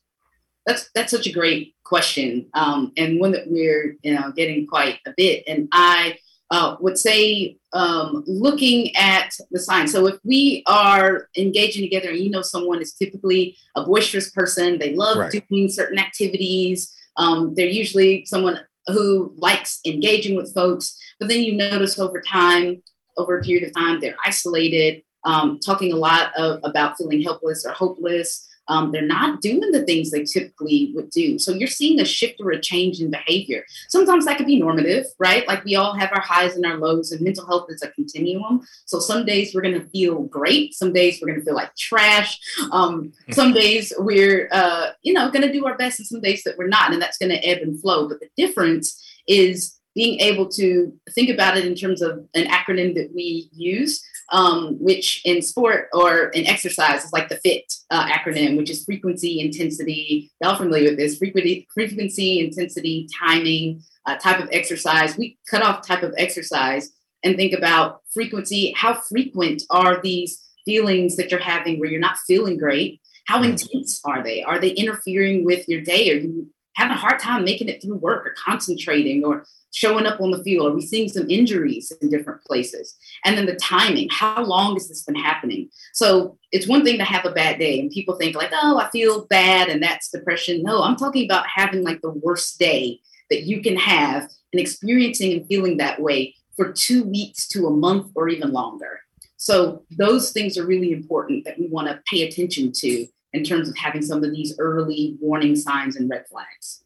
[0.67, 2.49] That's that's such a great question.
[2.55, 5.45] Um, and one that we're you know getting quite a bit.
[5.47, 6.19] And i
[6.55, 9.91] uh, would say um, looking at the signs.
[9.91, 14.79] So if we are engaging together and you know someone is typically a boisterous person,
[14.79, 15.45] they love right.
[15.49, 16.95] doing certain activities.
[17.17, 22.81] Um, they're usually someone who likes engaging with folks, but then you notice over time,
[23.17, 27.67] over a period of time, they're isolated, um, talking a lot of, about feeling helpless
[27.67, 28.49] or hopeless.
[28.69, 31.39] Um, they're not doing the things they typically would do.
[31.39, 33.65] So you're seeing a shift or a change in behavior.
[33.89, 35.47] Sometimes that could be normative, right?
[35.47, 38.67] Like we all have our highs and our lows, and mental health is a continuum.
[38.87, 40.75] So some days we're going to feel great.
[40.75, 42.39] Some days we're going to feel like trash.
[42.73, 46.43] Um, some days we're, uh, you know, going to do our best, and some days
[46.45, 46.93] that we're not.
[46.93, 48.09] And that's going to ebb and flow.
[48.09, 52.95] But the difference is being able to think about it in terms of an acronym
[52.95, 58.07] that we use um, which in sport or in exercise is like the FIT uh,
[58.07, 60.31] acronym, which is frequency, intensity.
[60.41, 61.19] Y'all familiar with this?
[61.19, 65.17] Frequency, frequency intensity, timing, uh, type of exercise.
[65.17, 66.91] We cut off type of exercise
[67.23, 68.73] and think about frequency.
[68.77, 73.01] How frequent are these feelings that you're having where you're not feeling great?
[73.27, 73.51] How mm.
[73.51, 74.43] intense are they?
[74.43, 76.11] Are they interfering with your day?
[76.11, 80.21] Are you having a hard time making it through work or concentrating or showing up
[80.21, 80.69] on the field?
[80.69, 82.97] Are we seeing some injuries in different places?
[83.25, 85.69] And then the timing, how long has this been happening?
[85.93, 88.89] So it's one thing to have a bad day and people think like, oh, I
[88.91, 90.63] feel bad and that's depression.
[90.63, 95.33] No, I'm talking about having like the worst day that you can have and experiencing
[95.33, 99.01] and feeling that way for two weeks to a month or even longer.
[99.37, 103.69] So those things are really important that we want to pay attention to in terms
[103.69, 106.85] of having some of these early warning signs and red flags.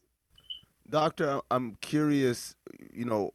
[0.89, 2.55] Doctor, I'm curious,
[2.91, 3.31] you know,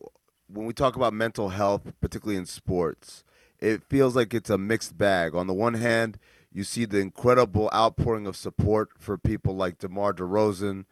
[0.49, 3.25] when we talk about mental health, particularly in sports,
[3.61, 5.35] it feels like it's a mixed bag.
[5.35, 6.19] On the one hand,
[6.55, 10.85] You see the incredible outpouring of support for people like DeMar DeRozan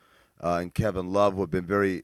[0.43, 2.03] uh, and Kevin Love, who have been very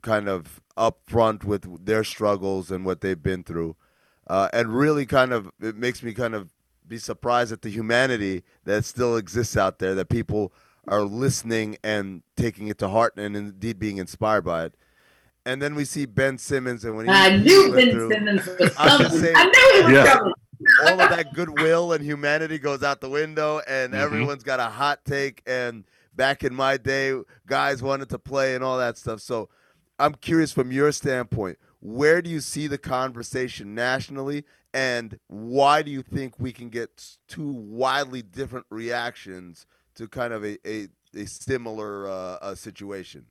[0.00, 3.76] kind of upfront with their struggles and what they've been through.
[4.26, 6.48] Uh, and really kind of, it makes me kind of
[6.86, 10.52] be surprised at the humanity that still exists out there, that people
[10.86, 14.74] are listening and taking it to heart and indeed being inspired by it.
[15.46, 18.74] And then we see Ben Simmons, and when he I knew Ben through, Simmons was
[18.74, 19.32] coming.
[19.36, 20.18] I knew he was yeah.
[20.18, 20.32] coming.
[20.86, 24.02] all of that goodwill and humanity goes out the window, and mm-hmm.
[24.02, 25.42] everyone's got a hot take.
[25.46, 27.14] And back in my day,
[27.46, 29.20] guys wanted to play and all that stuff.
[29.20, 29.50] So
[29.98, 34.44] I'm curious from your standpoint, where do you see the conversation nationally,
[34.74, 40.44] and why do you think we can get two widely different reactions to kind of
[40.44, 43.26] a, a, a similar uh, a situation?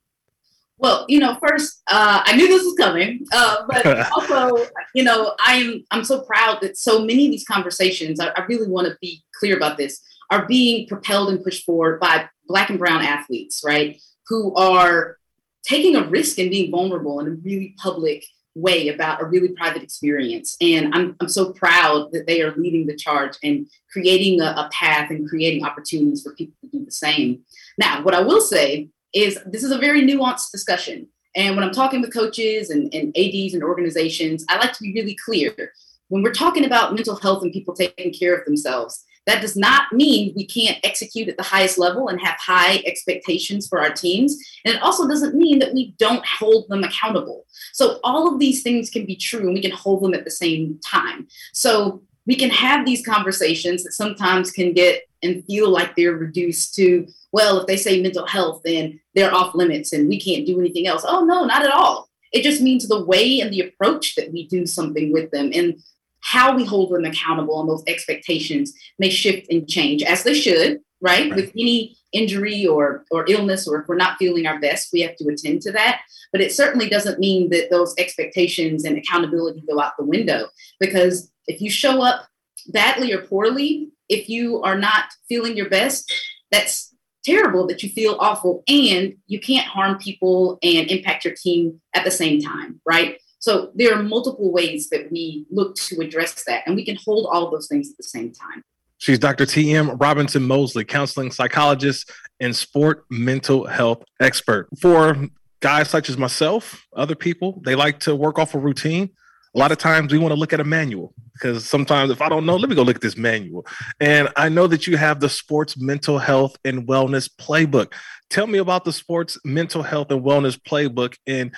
[0.78, 4.66] Well, you know, first, uh, I knew this was coming, uh, but also,
[4.96, 8.22] you know, I'm I'm so proud that so many of these conversations.
[8.22, 12.00] I, I really want to be clear about this are being propelled and pushed forward
[12.00, 14.02] by Black and Brown athletes, right?
[14.28, 15.18] Who are
[15.64, 18.26] taking a risk and being vulnerable in a really public
[18.56, 20.56] way about a really private experience.
[20.62, 24.70] And I'm, I'm so proud that they are leading the charge and creating a, a
[24.72, 27.42] path and creating opportunities for people to do the same.
[27.78, 31.08] Now, what I will say is this is a very nuanced discussion.
[31.36, 34.94] And when I'm talking with coaches and, and ADs and organizations, I like to be
[34.94, 35.72] really clear.
[36.10, 39.94] When we're talking about mental health and people taking care of themselves, that does not
[39.94, 44.38] mean we can't execute at the highest level and have high expectations for our teams.
[44.66, 47.46] And it also doesn't mean that we don't hold them accountable.
[47.72, 50.32] So all of these things can be true and we can hold them at the
[50.32, 51.28] same time.
[51.54, 56.76] So we can have these conversations that sometimes can get and feel like they're reduced
[56.76, 60.60] to, well, if they say mental health, then they're off limits and we can't do
[60.60, 61.04] anything else.
[61.08, 62.10] Oh, no, not at all.
[62.34, 65.52] It just means the way and the approach that we do something with them.
[65.54, 65.82] And
[66.24, 70.80] how we hold them accountable and those expectations may shift and change as they should,
[71.02, 71.30] right?
[71.30, 71.36] right?
[71.36, 75.16] With any injury or or illness or if we're not feeling our best, we have
[75.18, 76.02] to attend to that.
[76.32, 80.48] But it certainly doesn't mean that those expectations and accountability go out the window
[80.80, 82.28] because if you show up
[82.68, 86.12] badly or poorly, if you are not feeling your best,
[86.52, 86.94] that's
[87.26, 92.06] terrible that you feel awful and you can't harm people and impact your team at
[92.06, 93.18] the same time, right?
[93.44, 97.28] So there are multiple ways that we look to address that, and we can hold
[97.30, 98.64] all those things at the same time.
[99.00, 99.46] She's Dr.
[99.46, 99.98] T.M.
[99.98, 104.70] Robinson Mosley, counseling psychologist and sport mental health expert.
[104.80, 105.28] For
[105.60, 109.10] guys such as myself, other people, they like to work off a routine.
[109.54, 112.30] A lot of times we want to look at a manual because sometimes if I
[112.30, 113.68] don't know, let me go look at this manual.
[114.00, 117.92] And I know that you have the sports mental health and wellness playbook.
[118.30, 121.54] Tell me about the sports mental health and wellness playbook and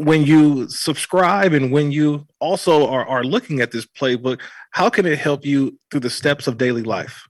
[0.00, 4.40] when you subscribe and when you also are, are looking at this playbook,
[4.70, 7.28] how can it help you through the steps of daily life?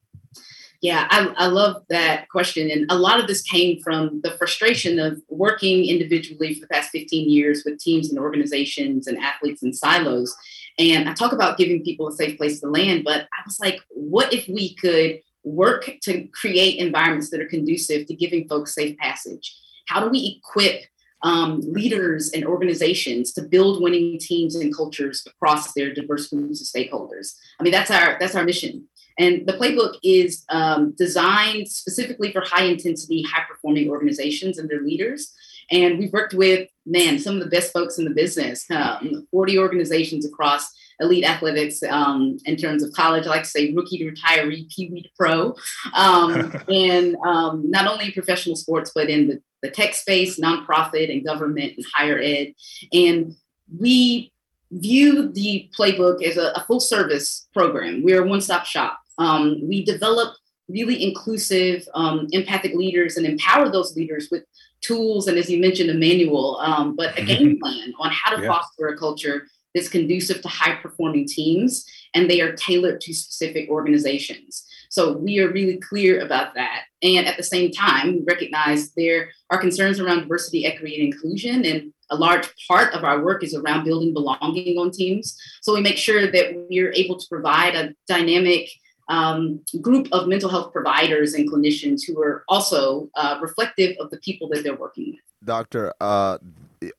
[0.81, 2.71] Yeah, I, I love that question.
[2.71, 6.91] And a lot of this came from the frustration of working individually for the past
[6.91, 10.33] 15 years with teams and organizations and athletes and silos.
[10.79, 13.81] And I talk about giving people a safe place to land, but I was like,
[13.89, 18.97] what if we could work to create environments that are conducive to giving folks safe
[18.97, 19.57] passage?
[19.89, 20.85] How do we equip
[21.23, 26.67] um, leaders and organizations to build winning teams and cultures across their diverse groups of
[26.67, 27.37] stakeholders.
[27.59, 28.87] I mean, that's our that's our mission.
[29.19, 34.81] And the playbook is um, designed specifically for high intensity, high performing organizations and their
[34.81, 35.35] leaders.
[35.71, 39.59] And we've worked with, man, some of the best folks in the business, um, 40
[39.59, 43.27] organizations across elite athletics um, in terms of college.
[43.27, 45.55] I like to say rookie to retiree, pee wee to pro.
[45.95, 51.25] Um, and um, not only professional sports, but in the the tech space, nonprofit, and
[51.25, 52.55] government and higher ed.
[52.93, 53.37] And
[53.79, 54.33] we
[54.73, 58.03] view the playbook as a, a full service program.
[58.03, 59.01] We're a one stop shop.
[59.19, 60.35] Um, we develop
[60.69, 64.45] really inclusive, um, empathic leaders and empower those leaders with
[64.81, 68.43] tools and, as you mentioned, a manual, um, but a game plan on how to
[68.43, 68.49] yeah.
[68.49, 71.85] foster a culture that's conducive to high performing teams
[72.15, 74.67] and they are tailored to specific organizations.
[74.91, 76.83] So we are really clear about that.
[77.03, 81.65] And at the same time, we recognize there are concerns around diversity, equity, and inclusion.
[81.65, 85.39] And a large part of our work is around building belonging on teams.
[85.63, 88.69] So we make sure that we're able to provide a dynamic
[89.09, 94.19] um, group of mental health providers and clinicians who are also uh, reflective of the
[94.19, 95.21] people that they're working with.
[95.45, 96.39] Doctor, uh,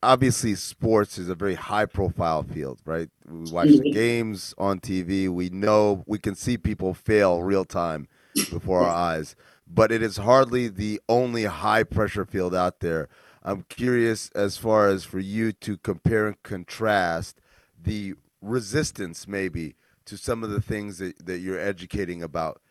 [0.03, 3.09] obviously sports is a very high profile field, right?
[3.27, 5.27] We watch the games on TV.
[5.29, 8.07] We know we can see people fail real time
[8.49, 9.35] before our eyes,
[9.67, 13.09] but it is hardly the only high pressure field out there.
[13.43, 17.41] I'm curious as far as for you to compare and contrast
[17.81, 19.75] the resistance maybe
[20.05, 22.61] to some of the things that, that you're educating about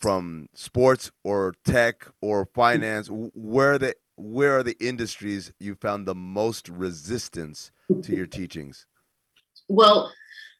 [0.00, 2.52] from sports or tech or mm.
[2.52, 7.70] finance, where the where are the industries you found the most resistance
[8.02, 8.86] to your teachings?
[9.68, 10.12] Well,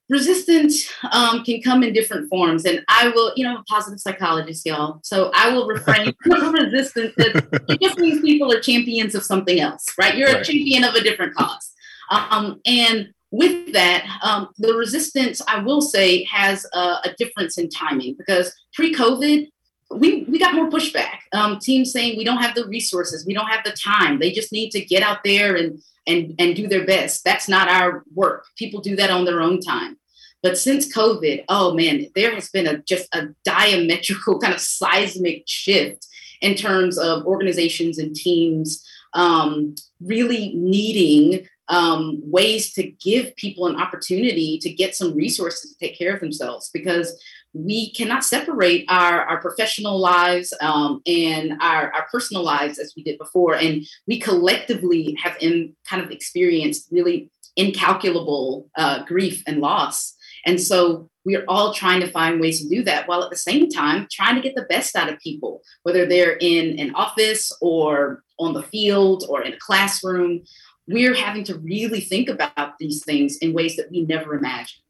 [0.08, 3.98] resistance um, can come in different forms and i will you know i'm a positive
[3.98, 9.24] psychologist y'all so i will refrain from resistance it just means people are champions of
[9.24, 10.42] something else right you're right.
[10.42, 11.72] a champion of a different cause
[12.10, 17.68] um, and with that um, the resistance i will say has a, a difference in
[17.68, 19.48] timing because pre-covid
[19.90, 23.48] we, we got more pushback um, teams saying we don't have the resources we don't
[23.48, 26.86] have the time they just need to get out there and and and do their
[26.86, 27.24] best.
[27.24, 28.46] That's not our work.
[28.56, 29.98] People do that on their own time.
[30.42, 35.44] But since COVID, oh man, there has been a just a diametrical kind of seismic
[35.46, 36.06] shift
[36.40, 43.76] in terms of organizations and teams um, really needing um, ways to give people an
[43.76, 47.20] opportunity to get some resources to take care of themselves because
[47.64, 53.02] we cannot separate our, our professional lives um, and our, our personal lives as we
[53.02, 53.54] did before.
[53.54, 60.14] And we collectively have in, kind of experienced really incalculable uh, grief and loss.
[60.44, 63.36] And so we are all trying to find ways to do that while at the
[63.36, 67.52] same time trying to get the best out of people, whether they're in an office
[67.60, 70.42] or on the field or in a classroom.
[70.86, 74.82] We're having to really think about these things in ways that we never imagined.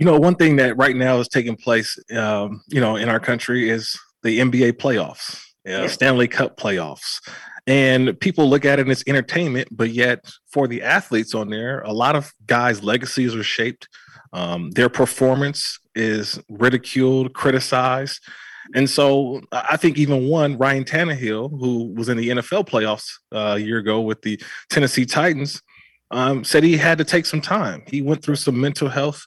[0.00, 3.20] You know, one thing that right now is taking place, um, you know, in our
[3.20, 5.86] country is the NBA playoffs, yeah.
[5.88, 7.20] Stanley Cup playoffs.
[7.66, 11.92] And people look at it as entertainment, but yet for the athletes on there, a
[11.92, 13.88] lot of guys' legacies are shaped.
[14.32, 18.22] Um, their performance is ridiculed, criticized.
[18.74, 23.56] And so I think even one, Ryan Tannehill, who was in the NFL playoffs uh,
[23.56, 24.40] a year ago with the
[24.70, 25.60] Tennessee Titans,
[26.10, 27.82] um, said he had to take some time.
[27.86, 29.26] He went through some mental health,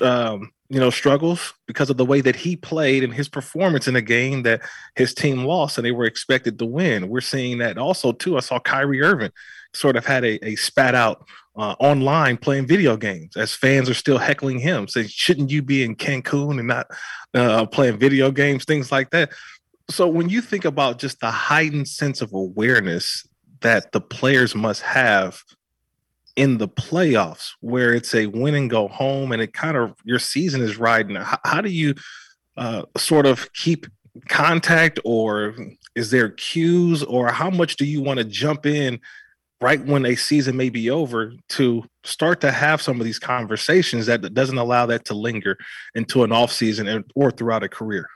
[0.00, 3.96] um, you know, struggles because of the way that he played and his performance in
[3.96, 4.62] a game that
[4.94, 7.08] his team lost and they were expected to win.
[7.08, 8.36] We're seeing that also too.
[8.36, 9.32] I saw Kyrie Irving
[9.74, 11.26] sort of had a, a spat out
[11.56, 15.82] uh, online playing video games as fans are still heckling him, saying, "Shouldn't you be
[15.82, 16.86] in Cancun and not
[17.34, 19.32] uh, playing video games?" Things like that.
[19.90, 23.26] So when you think about just the heightened sense of awareness
[23.60, 25.42] that the players must have
[26.36, 30.18] in the playoffs where it's a win and go home and it kind of your
[30.18, 31.16] season is riding.
[31.16, 31.94] How, how do you
[32.56, 33.86] uh, sort of keep
[34.28, 35.54] contact or
[35.94, 39.00] is there cues or how much do you want to jump in
[39.60, 44.06] right when a season may be over to start to have some of these conversations
[44.06, 45.56] that doesn't allow that to linger
[45.94, 48.06] into an off season or throughout a career?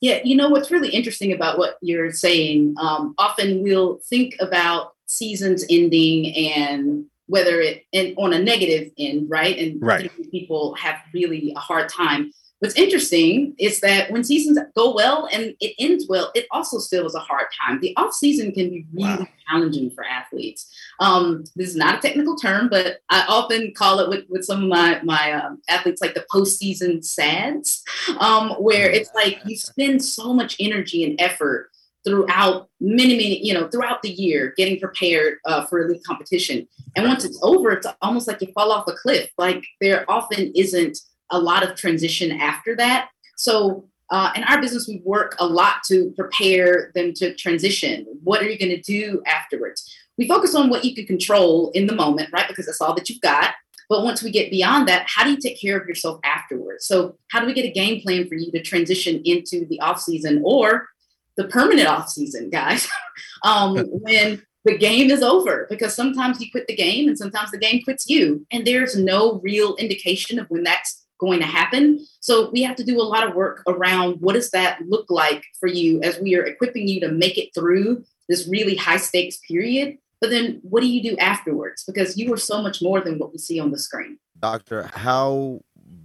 [0.00, 4.92] Yeah you know what's really interesting about what you're saying um, often we'll think about
[5.06, 9.58] seasons ending and whether it and on a negative end, right?
[9.58, 10.10] And right.
[10.30, 12.32] people have really a hard time.
[12.58, 17.04] What's interesting is that when seasons go well and it ends well, it also still
[17.06, 17.80] is a hard time.
[17.80, 19.26] The off season can be really wow.
[19.48, 20.72] challenging for athletes.
[21.00, 24.62] Um, this is not a technical term, but I often call it with, with some
[24.62, 27.82] of my my um, athletes like the postseason sads,
[28.20, 31.71] um, where it's like you spend so much energy and effort
[32.04, 36.66] throughout many, many, you know, throughout the year, getting prepared uh, for elite competition.
[36.96, 39.30] And once it's over, it's almost like you fall off a cliff.
[39.38, 40.98] Like there often isn't
[41.30, 43.08] a lot of transition after that.
[43.36, 48.06] So uh, in our business, we work a lot to prepare them to transition.
[48.22, 49.90] What are you going to do afterwards?
[50.18, 52.46] We focus on what you can control in the moment, right?
[52.46, 53.54] Because that's all that you've got.
[53.88, 56.86] But once we get beyond that, how do you take care of yourself afterwards?
[56.86, 60.00] So, how do we get a game plan for you to transition into the off
[60.00, 60.88] season or
[61.36, 62.88] the permanent off season, guys,
[63.44, 65.66] um, when the game is over.
[65.68, 68.46] Because sometimes you quit the game and sometimes the game quits you.
[68.50, 72.04] And there's no real indication of when that's going to happen.
[72.20, 75.44] So we have to do a lot of work around what does that look like
[75.60, 79.38] for you as we are equipping you to make it through this really high stakes
[79.46, 79.98] period.
[80.20, 81.84] But then what do you do afterwards?
[81.84, 84.18] Because you are so much more than what we see on the screen.
[84.38, 85.60] Doctor, how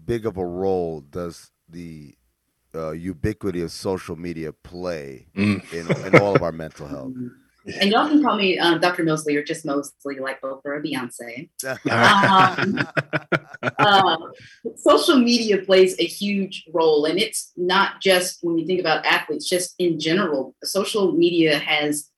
[0.05, 2.15] big of a role does the
[2.77, 5.73] uh, ubiquity of social media play mm.
[5.73, 7.13] in, in all of our mental health.
[7.81, 9.03] And y'all can call me um, Dr.
[9.03, 11.49] Mosley or just Mosley, like Oprah or Beyonce.
[11.91, 12.87] um,
[13.77, 14.17] uh,
[14.77, 19.49] social media plays a huge role, and it's not just when you think about athletes,
[19.49, 20.55] just in general.
[20.63, 22.09] Social media has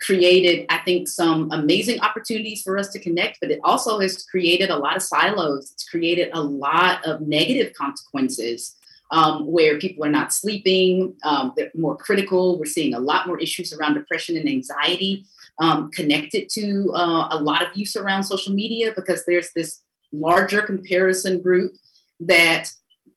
[0.00, 4.70] created, I think, some amazing opportunities for us to connect, but it also has created
[4.70, 5.70] a lot of silos.
[5.70, 8.74] It's created a lot of negative consequences
[9.14, 12.58] um, where people are not sleeping, um, they're more critical.
[12.58, 15.24] We're seeing a lot more issues around depression and anxiety
[15.60, 20.62] um, connected to uh, a lot of use around social media because there's this larger
[20.62, 21.74] comparison group
[22.18, 22.72] that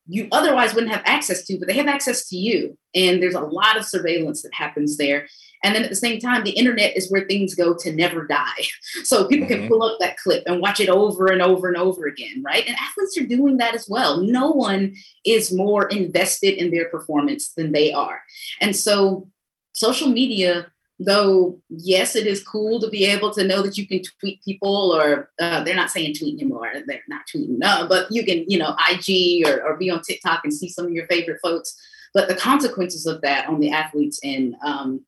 [0.08, 2.76] you otherwise wouldn't have access to, but they have access to you.
[2.94, 5.28] And there's a lot of surveillance that happens there.
[5.62, 8.44] And then at the same time, the internet is where things go to never die.
[9.04, 9.60] So people mm-hmm.
[9.60, 12.66] can pull up that clip and watch it over and over and over again, right?
[12.66, 14.20] And athletes are doing that as well.
[14.20, 14.94] No one
[15.24, 18.22] is more invested in their performance than they are.
[18.60, 19.28] And so
[19.72, 20.68] social media
[20.98, 24.92] though yes it is cool to be able to know that you can tweet people
[24.92, 28.58] or uh, they're not saying tweet anymore they're not tweeting no but you can you
[28.58, 31.74] know ig or, or be on tiktok and see some of your favorite folks.
[32.14, 35.04] But the consequences of that on the athletes and um,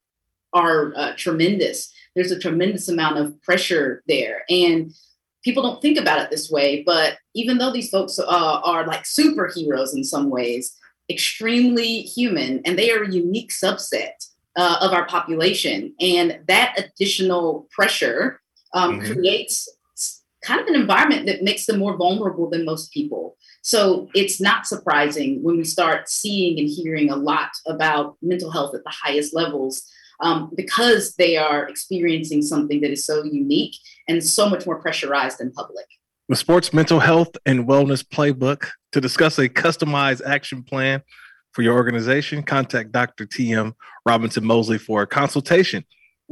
[0.52, 1.90] are uh, tremendous.
[2.14, 4.44] There's a tremendous amount of pressure there.
[4.50, 4.92] And
[5.42, 9.04] people don't think about it this way but even though these folks uh, are like
[9.04, 10.76] superheroes in some ways
[11.10, 15.94] extremely human and they are a unique subset uh, of our population.
[16.00, 18.40] And that additional pressure
[18.74, 19.12] um, mm-hmm.
[19.12, 19.68] creates
[20.42, 23.36] kind of an environment that makes them more vulnerable than most people.
[23.62, 28.74] So it's not surprising when we start seeing and hearing a lot about mental health
[28.74, 29.82] at the highest levels
[30.20, 33.74] um, because they are experiencing something that is so unique
[34.08, 35.86] and so much more pressurized in public.
[36.28, 41.02] The Sports Mental Health and Wellness Playbook to discuss a customized action plan
[41.52, 43.26] for your organization, contact Dr.
[43.26, 43.74] TM
[44.06, 45.84] Robinson Mosley for a consultation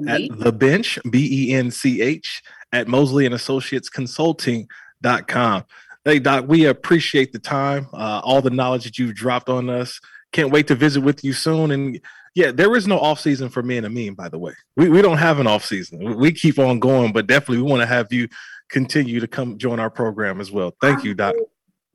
[0.06, 2.42] at the bench, B E N C H,
[2.72, 5.64] at Mosley and Associates Consulting.com.
[6.04, 10.00] Hey, Doc, we appreciate the time, uh, all the knowledge that you've dropped on us.
[10.32, 11.70] Can't wait to visit with you soon.
[11.70, 12.00] And
[12.34, 14.52] yeah, there is no off season for me and Amin, by the way.
[14.76, 16.16] We, we don't have an off season.
[16.16, 18.28] We keep on going, but definitely we want to have you
[18.70, 20.74] continue to come join our program as well.
[20.80, 21.34] Thank you, Doc.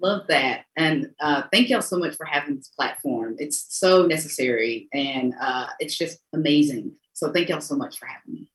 [0.04, 0.66] Love that.
[0.76, 3.38] And uh, thank y'all so much for having this platform.
[3.39, 6.91] It's so necessary and uh, it's just amazing.
[7.14, 8.47] So thank y'all so much for having me.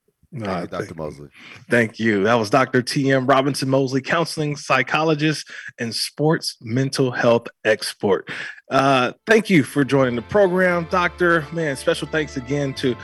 [0.44, 0.94] Thank you, Dr.
[0.94, 1.28] Mosley.
[1.70, 2.24] Thank you.
[2.24, 2.82] That was Dr.
[2.82, 3.26] T.M.
[3.26, 8.30] Robinson Mosley, counseling psychologist and sports mental health expert.
[8.70, 11.46] Uh, thank you for joining the program, Doctor.
[11.54, 12.94] Man, special thanks again to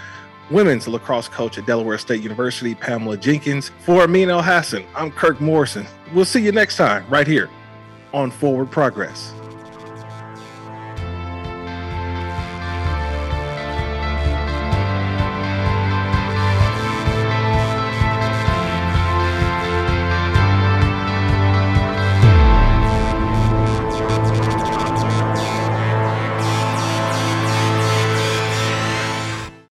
[0.51, 3.71] women's lacrosse coach at Delaware State University, Pamela Jenkins.
[3.87, 5.87] For Amin Elhassan, I'm Kirk Morrison.
[6.13, 7.49] We'll see you next time right here
[8.15, 9.35] on Forward Progress.